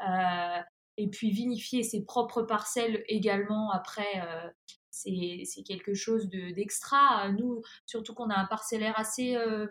Euh, 0.00 0.60
et 0.96 1.08
puis 1.08 1.30
vinifier 1.30 1.82
ses 1.82 2.04
propres 2.04 2.42
parcelles 2.42 3.04
également 3.06 3.70
après, 3.70 4.20
euh, 4.24 4.48
c'est 4.90 5.62
quelque 5.66 5.94
chose 5.94 6.28
d'extra. 6.28 7.30
Nous, 7.32 7.62
surtout 7.86 8.14
qu'on 8.14 8.30
a 8.30 8.36
un 8.36 8.46
parcellaire 8.46 8.98
assez 8.98 9.36
euh, 9.36 9.66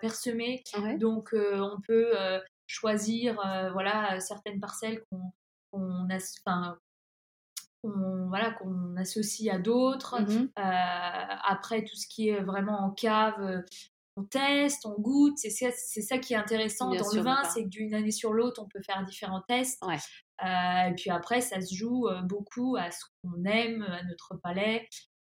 parsemé, 0.00 0.62
donc 0.98 1.34
on 1.34 1.80
peut 1.86 2.12
choisir 2.68 3.34
voilà, 3.72 4.20
certaines 4.20 4.60
parcelles 4.60 5.02
qu'on 5.10 5.32
voilà, 7.82 8.52
qu'on 8.52 8.96
associe 8.96 9.52
à 9.52 9.58
d'autres. 9.58 10.20
Mmh 10.20 10.48
après, 10.56 11.82
tout 11.84 11.96
ce 11.96 12.06
qui 12.06 12.28
est 12.28 12.40
vraiment 12.40 12.78
en 12.80 12.90
cave, 12.90 13.64
on 14.18 14.24
teste, 14.24 14.84
on 14.84 15.00
goûte. 15.00 15.38
C'est 15.38 15.50
ça, 16.02 16.18
qui 16.18 16.34
est 16.34 16.36
intéressant 16.36 16.90
dans 16.90 17.12
le 17.12 17.20
vin, 17.20 17.42
c'est 17.44 17.64
que 17.64 17.68
d'une 17.68 17.94
année 17.94 18.10
sur 18.10 18.32
l'autre, 18.32 18.60
on 18.62 18.68
peut 18.68 18.82
faire 18.82 19.04
différents 19.04 19.42
tests. 19.42 19.82
Euh, 20.44 20.88
et 20.88 20.94
puis 20.94 21.10
après, 21.10 21.40
ça 21.40 21.60
se 21.60 21.74
joue 21.74 22.08
euh, 22.08 22.22
beaucoup 22.22 22.76
à 22.76 22.90
ce 22.90 23.04
qu'on 23.22 23.44
aime, 23.44 23.82
à 23.82 24.02
notre 24.04 24.36
palais. 24.42 24.88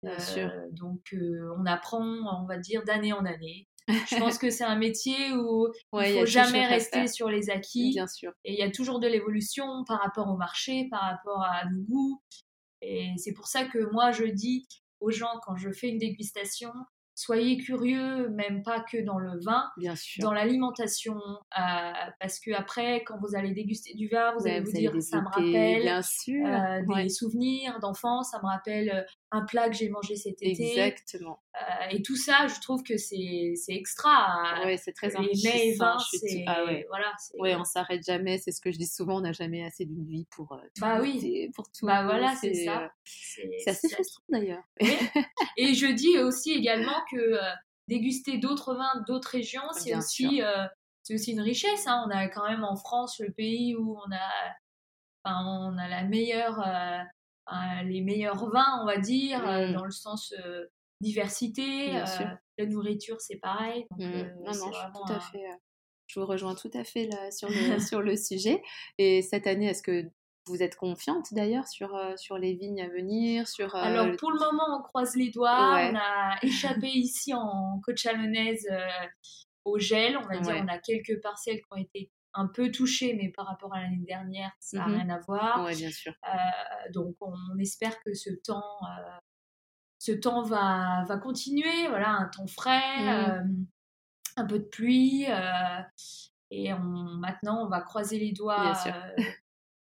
Euh, 0.05 0.51
donc, 0.73 1.15
on 1.57 1.65
apprend, 1.65 2.03
on 2.03 2.47
va 2.47 2.59
dire, 2.59 2.83
d'année 2.85 3.13
en 3.13 3.25
année. 3.25 3.69
Je 3.89 4.19
pense 4.19 4.39
que 4.39 4.51
c'est 4.51 4.65
un 4.65 4.77
métier 4.77 5.33
où 5.33 5.69
il 5.95 6.15
ne 6.15 6.21
faut 6.21 6.27
jamais 6.27 6.67
rester 6.67 7.09
sur 7.09 7.29
les 7.29 7.51
acquis. 7.51 7.91
Bien 7.91 8.07
sûr. 8.07 8.33
Et 8.45 8.53
il 8.53 8.59
y 8.59 8.63
a 8.63 8.71
toujours 8.71 9.01
de 9.01 9.07
l'évolution 9.07 9.85
par 9.87 10.01
rapport 10.01 10.29
au 10.29 10.37
marché, 10.37 10.89
par 10.91 11.03
rapport 11.03 11.43
à 11.43 11.69
nos 11.71 11.83
goûts. 11.83 12.23
Et 12.81 13.11
c'est 13.17 13.33
pour 13.33 13.47
ça 13.47 13.65
que 13.65 13.91
moi, 13.93 14.11
je 14.11 14.25
dis 14.25 14.67
aux 15.01 15.11
gens, 15.11 15.41
quand 15.45 15.57
je 15.57 15.71
fais 15.71 15.89
une 15.89 15.99
dégustation, 15.99 16.73
soyez 17.15 17.59
curieux, 17.59 18.29
même 18.31 18.63
pas 18.63 18.81
que 18.81 18.99
dans 19.05 19.19
le 19.19 19.39
vin, 19.45 19.71
Bien 19.77 19.95
sûr. 19.95 20.23
dans 20.23 20.33
l'alimentation, 20.33 21.19
euh, 21.59 21.93
parce 22.21 22.41
que 22.41 22.53
après, 22.53 23.05
quand 23.05 23.19
vous 23.21 23.37
allez 23.37 23.53
déguster 23.53 23.95
du 23.95 24.09
vin, 24.09 24.33
vous 24.39 24.47
allez 24.47 24.61
vous, 24.61 24.73
dire 24.73 24.93
ça 25.03 25.21
me 25.21 25.27
rappelle 25.27 25.83
Bien 25.83 26.03
sûr. 26.03 26.47
Euh, 26.47 27.03
des 27.03 27.09
souvenirs 27.09 27.79
d'enfance, 27.81 28.31
ça 28.31 28.41
me 28.43 28.49
rappelle 28.49 29.07
un 29.33 29.43
plat 29.43 29.69
que 29.69 29.75
j'ai 29.75 29.89
mangé 29.89 30.15
cet 30.15 30.43
été. 30.43 30.79
Exactement. 30.79 31.43
Euh, 31.57 31.87
et 31.91 32.03
tout 32.03 32.17
ça, 32.17 32.47
je 32.49 32.61
trouve 32.61 32.83
que 32.83 32.99
c'est 32.99 33.55
extra. 33.69 34.61
Oui, 34.67 34.77
c'est 34.79 34.93
très 34.93 35.09
Les 35.09 35.33
mets 35.43 35.69
et 35.69 35.75
vins, 35.75 35.97
c'est. 35.99 36.45
Ah 36.47 36.65
ouais. 36.67 36.85
Voilà, 36.89 37.13
ouais, 37.39 37.55
on 37.57 37.65
s'arrête 37.65 38.05
jamais. 38.05 38.39
C'est 38.39 38.53
ce 38.53 38.61
que 38.61 38.71
je 38.71 38.77
dis 38.77 38.87
souvent. 38.87 39.17
On 39.17 39.21
n'a 39.23 39.33
jamais 39.33 39.65
assez 39.65 39.87
d'une 39.87 40.07
vie 40.07 40.27
pour 40.31 40.53
euh, 40.53 40.59
tout. 40.75 40.83
Bah 40.83 41.01
oui. 41.01 41.51
Pour 41.55 41.65
tout. 41.73 41.87
Bah 41.87 42.05
voilà, 42.05 42.37
c'est 42.37 42.53
ça. 42.53 42.85
Euh, 42.85 42.89
c'est 43.05 43.71
assez 43.71 43.89
frustrant 43.89 44.25
d'ailleurs. 44.29 44.63
et 45.57 45.75
je 45.75 45.87
dis 45.87 46.19
aussi 46.19 46.53
également 46.53 47.03
que 47.11 47.39
déguster 47.89 48.37
d'autres 48.37 48.75
vins 48.75 49.03
d'autres 49.07 49.31
régions, 49.31 49.63
c'est 49.73 49.97
aussi, 49.97 50.43
c'est 51.03 51.15
aussi 51.15 51.33
une 51.33 51.41
richesse. 51.41 51.87
Hein. 51.87 52.05
On 52.07 52.11
a 52.11 52.29
quand 52.29 52.49
même 52.49 52.65
en 52.65 52.77
France 52.77 53.19
le 53.19 53.33
pays 53.33 53.75
où 53.77 53.97
on 53.97 54.13
a, 54.13 54.55
enfin, 55.25 55.71
on 55.73 55.79
a 55.79 55.89
la 55.89 56.05
meilleure 56.05 56.61
les 57.85 58.01
meilleurs 58.01 58.49
vins, 58.51 58.81
on 58.83 58.87
va 58.87 58.99
dire, 58.99 59.47
euh, 59.47 59.69
mmh. 59.69 59.73
dans 59.73 59.85
le 59.85 59.91
sens 59.91 60.35
diversité. 61.01 61.93
La 62.59 62.67
nourriture, 62.67 63.21
c'est 63.21 63.39
pareil. 63.39 63.87
Mmh. 63.99 64.05
non, 64.45 64.53
non, 64.53 64.73
je 64.73 64.93
tout 64.93 65.13
à 65.13 65.21
fait. 65.21 65.45
Je 66.07 66.21
vous 66.21 66.27
rejoins 66.27 66.55
tout 66.55 66.71
à 66.75 66.85
fait 66.85 67.07
là, 67.07 67.31
sur, 67.31 67.49
le, 67.49 67.79
sur 67.81 68.03
le 68.03 68.17
sujet. 68.17 68.63
Et 68.99 69.23
cette 69.23 69.47
année, 69.47 69.67
est-ce 69.67 69.83
que 69.83 70.05
vous 70.47 70.63
êtes 70.63 70.77
confiante 70.77 71.33
d'ailleurs 71.33 71.67
sur, 71.69 71.99
sur 72.17 72.37
les 72.37 72.55
vignes 72.55 72.83
à 72.83 72.89
venir 72.89 73.49
sur, 73.49 73.75
Alors 73.75 74.15
pour 74.17 74.33
le 74.33 74.39
moment, 74.39 74.79
on 74.79 74.83
croise 74.83 75.17
les 75.17 75.31
doigts. 75.31 75.91
On 75.91 75.97
a 75.97 76.37
échappé 76.43 76.89
ici 76.89 77.33
en 77.33 77.81
côte 77.85 77.97
chalonnaise 77.97 78.69
au 79.65 79.79
gel. 79.79 80.17
On 80.19 80.27
va 80.29 80.41
dire 80.41 80.63
on 80.63 80.69
a 80.69 80.79
quelques 80.79 81.21
parcelles 81.23 81.59
qui 81.59 81.69
ont 81.71 81.77
été 81.77 82.11
un 82.35 82.47
peu 82.47 82.71
touché, 82.71 83.15
mais 83.15 83.29
par 83.29 83.47
rapport 83.47 83.75
à 83.75 83.81
l'année 83.81 84.05
dernière, 84.07 84.53
ça 84.59 84.79
n'a 84.79 84.87
mmh 84.87 84.95
rien 84.95 85.11
à 85.11 85.19
voir. 85.19 85.65
Oui, 85.67 85.77
bien 85.77 85.91
sûr. 85.91 86.13
Euh, 86.29 86.93
donc, 86.93 87.17
on, 87.21 87.59
espère 87.59 88.01
que 88.03 88.15
ce 88.15 88.31
temps, 88.31 88.79
euh, 88.83 89.19
ce 89.99 90.13
temps 90.13 90.43
va, 90.43 91.05
va 91.07 91.19
continuer. 91.19 91.89
Voilà, 91.89 92.11
un 92.11 92.29
temps 92.29 92.47
frais, 92.47 93.03
mmh. 93.03 93.09
euh, 93.09 93.43
un 94.37 94.47
peu 94.47 94.59
de 94.59 94.65
pluie. 94.65 95.27
et 96.51 96.73
on, 96.73 96.79
maintenant, 97.19 97.67
on 97.67 97.69
va 97.69 97.81
croiser 97.81 98.19
les 98.19 98.33
doigts. 98.33 98.75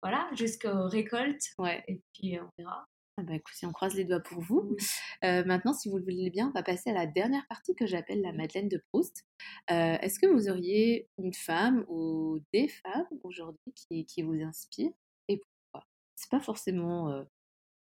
voilà, 0.02 0.30
jusqu'aux 0.34 0.88
récoltes. 0.88 1.54
Ouais. 1.58 1.84
Et 1.88 2.02
puis, 2.14 2.40
on 2.40 2.50
verra. 2.58 2.88
Ah 3.20 3.24
bah 3.24 3.34
écoutez, 3.34 3.66
on 3.66 3.72
croise 3.72 3.96
les 3.96 4.06
doigts 4.06 4.20
pour 4.20 4.42
vous. 4.42 4.76
Euh, 5.24 5.44
maintenant, 5.44 5.74
si 5.74 5.90
vous 5.90 5.98
le 5.98 6.04
voulez 6.04 6.30
bien, 6.30 6.50
on 6.50 6.52
va 6.52 6.62
passer 6.62 6.92
à 6.92 6.94
la 6.94 7.08
dernière 7.08 7.48
partie 7.48 7.74
que 7.74 7.88
j'appelle 7.88 8.22
la 8.22 8.32
Madeleine 8.32 8.70
de 8.70 8.80
Proust. 8.90 9.26
Euh, 9.72 9.98
est-ce 10.02 10.20
que 10.20 10.28
vous 10.28 10.50
auriez 10.50 11.10
une 11.18 11.34
femme 11.34 11.84
ou 11.88 12.40
des 12.54 12.68
femmes 12.68 13.08
aujourd'hui 13.24 13.74
qui, 13.74 14.06
qui, 14.06 14.22
vous 14.22 14.40
inspirent 14.44 14.94
et 15.30 15.38
pourquoi? 15.38 15.88
C'est 16.16 16.30
pas 16.30 16.40
forcément 16.40 17.10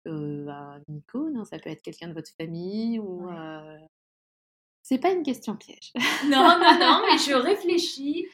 euh, 0.05 0.47
un 0.47 0.83
icône, 0.87 1.37
hein, 1.37 1.45
ça 1.45 1.57
peut 1.57 1.71
être 1.71 1.81
quelqu'un 1.81 2.09
de 2.09 2.13
votre 2.13 2.31
famille 2.37 2.99
ou. 2.99 3.27
C'est 4.83 4.99
pas 4.99 5.13
une 5.13 5.23
question 5.23 5.55
piège. 5.55 5.93
non, 6.25 6.59
non, 6.59 6.77
non, 6.79 7.01
mais 7.09 7.17
je 7.25 7.33
réfléchis 7.33 8.27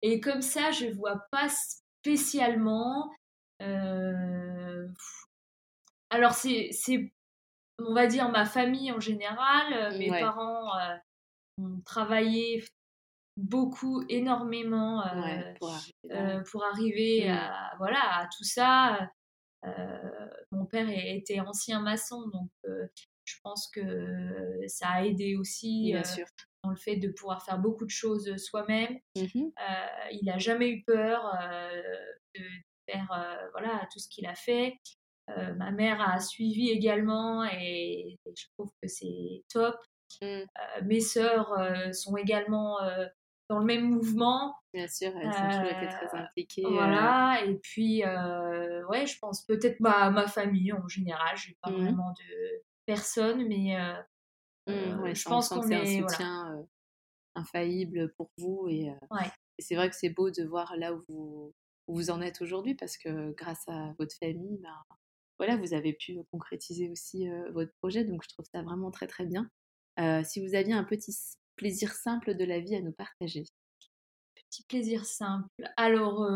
et 0.00 0.18
comme 0.20 0.40
ça, 0.40 0.70
je 0.70 0.86
vois 0.86 1.26
pas 1.30 1.48
spécialement. 1.50 3.10
Alors, 6.10 6.32
c'est, 6.32 6.70
on 7.78 7.94
va 7.94 8.06
dire, 8.06 8.28
ma 8.30 8.44
famille 8.44 8.92
en 8.92 9.00
général. 9.00 9.72
Euh, 9.72 9.98
mes 9.98 10.10
parents 10.10 10.76
euh, 10.78 10.96
ont 11.58 11.80
travaillé 11.84 12.64
beaucoup, 13.36 14.04
énormément 14.08 15.04
euh, 15.06 16.42
pour 16.50 16.64
arriver, 16.64 17.28
mmh. 17.28 17.32
à, 17.32 17.74
voilà, 17.78 18.18
à 18.18 18.28
tout 18.36 18.44
ça. 18.44 19.10
mon 20.50 20.66
père 20.66 20.88
était 20.88 21.40
ancien 21.40 21.80
maçon, 21.80 22.26
donc 22.28 22.50
je 23.24 23.34
pense 23.44 23.68
que 23.68 24.66
ça 24.66 24.88
a 24.88 25.04
aidé 25.04 25.36
aussi 25.36 25.94
dans 26.64 26.70
le 26.70 26.76
fait 26.76 26.96
de 26.96 27.10
pouvoir 27.10 27.44
faire 27.44 27.58
beaucoup 27.58 27.84
de 27.84 27.90
choses 27.90 28.36
soi-même. 28.38 28.98
Mmh 29.16 29.50
il 30.10 30.24
n'a 30.24 30.38
jamais 30.38 30.70
eu 30.70 30.82
peur 30.84 31.32
de 32.34 32.42
faire 32.90 33.06
voilà, 33.52 33.86
tout 33.92 34.00
ce 34.00 34.08
qu'il 34.08 34.26
a 34.26 34.34
fait. 34.34 34.78
Euh, 35.36 35.54
ma 35.54 35.70
mère 35.70 36.00
a 36.00 36.20
suivi 36.20 36.70
également 36.70 37.44
et, 37.44 38.18
je 38.26 38.44
trouve 38.56 38.70
que 38.82 38.88
c'est 38.88 39.44
top. 39.52 39.76
Mmh. 40.22 40.26
Euh, 40.26 40.44
mes 40.84 41.00
sœurs 41.00 41.52
euh, 41.52 41.92
sont 41.92 42.16
également 42.16 42.78
dans 43.50 43.58
le 43.58 43.64
même 43.64 43.88
mouvement. 43.88 44.54
Bien 44.72 44.88
sûr, 44.88 45.12
elles 45.16 45.28
ont 45.28 45.50
toujours 45.50 45.82
été 45.82 45.86
très 45.88 46.18
impliquées. 46.18 46.66
Voilà, 46.66 47.42
et 47.44 47.56
puis, 47.56 48.04
ouais, 48.04 49.06
je 49.06 49.18
pense 49.18 49.44
peut-être 49.44 49.80
ma, 49.80 50.10
ma 50.10 50.26
famille 50.26 50.72
en 50.72 50.86
général. 50.88 51.36
Je 51.36 51.48
n'ai 51.48 51.56
pas 51.62 51.70
mmh. 51.70 51.82
vraiment 51.82 52.10
de 52.12 52.62
personne, 52.86 53.46
mais 53.48 53.76
mmh, 54.66 55.14
je 55.14 55.28
pense 55.28 55.48
qu'on 55.50 55.68
est. 55.70 56.00
un 56.00 56.08
soutien 56.08 56.66
infaillible 57.34 58.12
pour 58.16 58.30
vous. 58.38 58.66
Et, 58.68 58.86
et 58.86 59.62
c'est 59.62 59.74
vrai 59.74 59.90
que 59.90 59.96
c'est 59.96 60.10
beau 60.10 60.30
de 60.30 60.44
voir 60.44 60.74
là 60.76 60.94
où 60.94 61.02
vous, 61.08 61.54
où 61.86 61.94
vous 61.94 62.10
en 62.10 62.20
êtes 62.20 62.42
aujourd'hui 62.42 62.74
parce 62.74 62.96
que 62.96 63.32
grâce 63.32 63.66
à 63.68 63.94
votre 63.98 64.14
famille, 64.16 64.58
ben, 64.58 64.96
voilà, 65.38 65.56
vous 65.56 65.74
avez 65.74 65.92
pu 65.92 66.18
concrétiser 66.30 66.90
aussi 66.90 67.28
votre 67.52 67.72
projet, 67.80 68.04
donc 68.04 68.22
je 68.22 68.28
trouve 68.28 68.46
ça 68.52 68.62
vraiment 68.62 68.90
très 68.90 69.06
très 69.06 69.24
bien. 69.24 69.48
si 70.24 70.44
vous 70.44 70.54
aviez 70.54 70.74
un 70.74 70.84
petit 70.84 71.12
plaisir 71.56 71.92
simple 71.92 72.34
de 72.34 72.44
la 72.44 72.60
vie 72.60 72.74
à 72.74 72.80
nous 72.80 72.92
partager. 72.92 73.44
Petit 74.34 74.64
plaisir 74.66 75.04
simple. 75.04 75.48
Alors, 75.76 76.26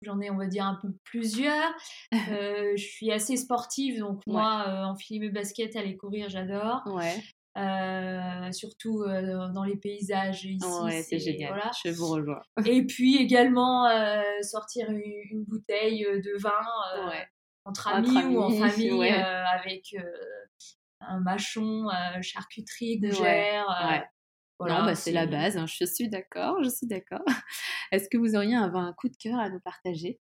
j'en 0.00 0.20
ai, 0.20 0.30
on 0.30 0.38
va 0.38 0.46
dire, 0.46 0.64
un 0.64 0.78
peu 0.80 0.88
plusieurs. 1.04 1.74
je 2.12 2.74
suis 2.76 3.12
assez 3.12 3.36
sportive, 3.36 3.98
donc 3.98 4.22
moi, 4.26 4.86
enfiler 4.86 5.20
mes 5.20 5.28
baskets, 5.28 5.76
aller 5.76 5.96
courir, 5.96 6.30
j'adore. 6.30 6.82
Ouais. 6.86 7.20
surtout 8.52 9.04
dans 9.04 9.64
les 9.64 9.76
paysages 9.76 10.46
ici. 10.46 10.64
Ouais, 10.82 11.02
c'est 11.02 11.18
génial. 11.18 11.50
Voilà. 11.50 11.70
Je 11.84 11.90
vous 11.90 12.06
rejoins. 12.06 12.40
Et 12.64 12.86
puis 12.86 13.16
également 13.16 13.86
sortir 14.42 14.90
une, 14.90 15.02
une, 15.30 15.44
bouteille 15.44 16.04
de 16.04 16.38
vin. 16.40 17.08
Ouais 17.08 17.26
entre 17.64 17.88
amis, 17.88 18.24
ou 18.26 18.40
en 18.40 18.50
famille 18.50 18.90
euh, 19.12 19.44
avec 19.46 19.94
euh, 19.98 20.02
un 21.00 21.20
machon, 21.20 21.88
euh, 21.88 22.22
charcuterie, 22.22 22.98
gougère. 22.98 23.66
Voilà, 24.60 24.78
non, 24.78 24.84
bah, 24.84 24.94
c'est 24.94 25.10
la 25.10 25.26
base, 25.26 25.56
hein, 25.56 25.66
je 25.66 25.84
suis 25.84 26.08
d'accord, 26.08 26.62
je 26.62 26.68
suis 26.68 26.86
d'accord. 26.86 27.24
Est-ce 27.92 28.08
que 28.08 28.16
vous 28.16 28.36
auriez 28.36 28.54
un, 28.54 28.72
un, 28.72 28.92
coup 28.92 29.08
de 29.08 29.16
cœur 29.16 29.38
à 29.38 29.50
nous 29.50 29.60
partager? 29.60 30.20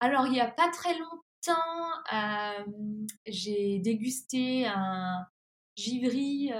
Alors, 0.00 0.26
il 0.26 0.32
n'y 0.32 0.40
a 0.40 0.50
pas 0.50 0.68
très 0.70 0.94
longtemps, 0.98 1.22
j'ai 3.26 3.78
dégusté 3.78 4.66
un 4.66 5.24
givry 5.76 6.50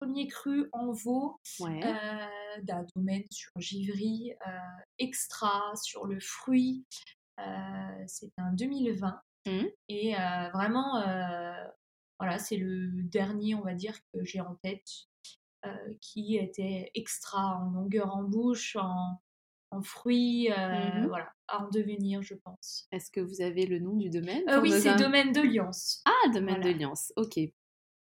premier 0.00 0.26
cru 0.26 0.68
en 0.72 0.90
veau 0.90 1.40
d'un 1.60 2.84
domaine 2.96 3.24
sur 3.30 3.52
givry 3.58 4.32
extra, 4.98 5.72
sur 5.76 6.06
le 6.06 6.18
fruit, 6.18 6.84
euh, 7.38 8.04
c'est 8.06 8.32
un 8.38 8.52
2020. 8.52 9.20
Mmh. 9.46 9.64
Et 9.88 10.16
euh, 10.16 10.48
vraiment, 10.52 10.98
euh, 10.98 11.52
voilà, 12.18 12.38
c'est 12.38 12.56
le 12.56 13.02
dernier, 13.02 13.54
on 13.54 13.62
va 13.62 13.74
dire, 13.74 13.94
que 14.12 14.24
j'ai 14.24 14.40
en 14.40 14.54
tête, 14.62 14.88
qui 16.00 16.36
était 16.36 16.90
extra 16.96 17.56
en 17.58 17.70
longueur 17.70 18.16
en 18.16 18.24
bouche, 18.24 18.74
en, 18.74 19.20
en 19.70 19.80
fruits, 19.80 20.48
mmh 20.48 21.06
voilà, 21.06 21.32
à 21.46 21.64
en 21.64 21.68
devenir, 21.68 22.20
je 22.20 22.34
pense. 22.34 22.88
Est-ce 22.90 23.12
que 23.12 23.20
vous 23.20 23.42
avez 23.42 23.66
le 23.66 23.78
nom 23.78 23.94
du 23.94 24.10
domaine 24.10 24.42
Oui, 24.60 24.72
c'est 24.72 24.96
Domaine 24.96 25.30
de. 25.30 25.40
Ah, 26.04 26.30
Domaine 26.34 26.60
de 26.60 26.70
Liance, 26.70 27.12
ok. 27.14 27.38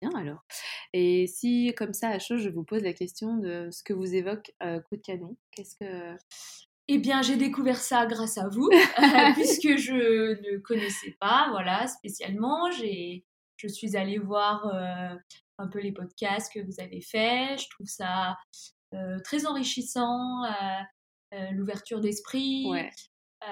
Bien 0.02 0.12
alors. 0.15 0.46
Et 0.94 1.28
si, 1.28 1.74
comme 1.76 1.92
ça, 1.92 2.08
à 2.08 2.20
chaud, 2.20 2.38
je 2.38 2.48
vous 2.48 2.63
pose 2.63 2.82
la 2.82 2.94
question 2.94 3.36
de 3.36 3.68
ce 3.72 3.84
que 3.84 3.92
vous 3.92 4.15
évoque 4.15 4.54
coup 4.62 4.96
de 4.96 5.02
canon, 5.02 5.36
qu'est-ce 5.52 5.76
que. 5.76 6.15
Eh 6.91 6.97
bien, 6.97 7.21
j'ai 7.21 7.36
découvert 7.36 7.78
ça 7.78 8.08
grâce 8.08 8.39
à 8.39 8.49
vous, 8.49 8.67
puisque 9.36 9.78
je 9.78 10.41
ne 10.41 10.58
connaissais 10.58 11.15
pas, 11.19 11.47
voilà, 11.52 11.86
spécialement. 11.86 12.71
J'ai, 12.71 13.28
je 13.58 13.67
suis 13.67 13.95
allée 13.95 14.17
voir 14.17 14.65
euh, 14.65 15.15
un 15.60 15.67
peu 15.67 15.82
les 15.82 15.91
podcasts 15.91 16.52
que 16.52 16.60
vous 16.60 16.82
avez 16.82 17.02
faits. 17.02 17.62
Je 17.62 17.69
trouve 17.69 17.86
ça 17.86 18.36
euh, 18.95 19.19
très 19.23 19.45
enrichissant, 19.45 20.43
euh, 20.45 21.52
l'ouverture 21.52 22.02
d'esprit. 22.02 22.65
Ouais. 22.67 22.89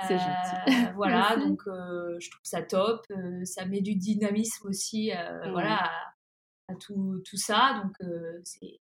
C'est 0.07 0.17
gentil. 0.17 0.91
voilà, 0.95 1.37
donc 1.37 1.61
je 1.65 2.31
trouve 2.31 2.43
ça 2.43 2.63
top. 2.63 3.05
ça 3.43 3.65
met 3.65 3.81
du 3.81 3.93
dynamisme 3.93 4.67
aussi, 4.67 5.11
voilà, 5.51 5.91
à, 6.69 6.75
tout, 6.79 7.21
tout, 7.23 7.37
ça. 7.37 7.83
Donc 7.83 7.93
c'est 8.43 8.79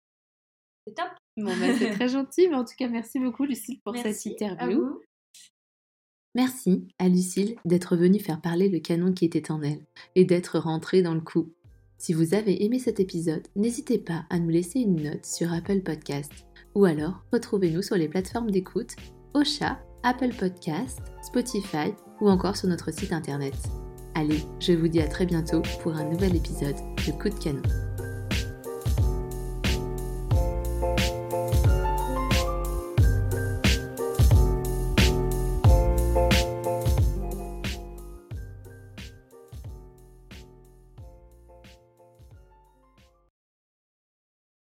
top. 0.93 1.09
Bon, 1.37 1.51
bah, 1.59 1.73
c'est 1.77 1.91
très 1.91 2.07
gentil, 2.09 2.47
mais 2.47 2.55
en 2.55 2.65
tout 2.65 2.75
cas, 2.77 2.87
merci 2.87 3.19
beaucoup, 3.19 3.45
Lucille, 3.45 3.79
pour 3.83 3.95
cette 3.95 4.25
interview. 4.25 4.99
Merci 6.35 6.87
à 6.99 7.09
Lucille 7.09 7.55
d'être 7.65 7.95
venue 7.95 8.19
faire 8.19 8.41
parler 8.41 8.69
le 8.69 8.79
canon 8.79 9.13
qui 9.13 9.25
était 9.25 9.51
en 9.51 9.61
elle 9.61 9.85
et 10.15 10.25
d'être 10.25 10.59
rentrée 10.59 11.01
dans 11.01 11.15
le 11.15 11.21
coup. 11.21 11.53
Si 11.97 12.13
vous 12.13 12.33
avez 12.33 12.63
aimé 12.63 12.79
cet 12.79 12.99
épisode, 12.99 13.47
n'hésitez 13.55 13.97
pas 13.97 14.25
à 14.29 14.39
nous 14.39 14.49
laisser 14.49 14.79
une 14.79 15.01
note 15.01 15.25
sur 15.25 15.51
Apple 15.51 15.81
Podcast 15.81 16.31
ou 16.75 16.85
alors 16.85 17.23
retrouvez-nous 17.33 17.81
sur 17.81 17.97
les 17.97 18.07
plateformes 18.07 18.51
d'écoute 18.51 18.95
Ocha, 19.33 19.79
Apple 20.03 20.33
Podcast, 20.37 20.99
Spotify 21.21 21.93
ou 22.21 22.29
encore 22.29 22.55
sur 22.55 22.69
notre 22.69 22.93
site 22.93 23.11
internet. 23.11 23.55
Allez, 24.15 24.39
je 24.59 24.73
vous 24.73 24.87
dis 24.87 25.01
à 25.01 25.07
très 25.07 25.25
bientôt 25.25 25.61
pour 25.81 25.93
un 25.93 26.09
nouvel 26.09 26.35
épisode 26.35 26.75
de 27.05 27.11
Coup 27.11 27.29
de 27.29 27.43
canon. 27.43 28.08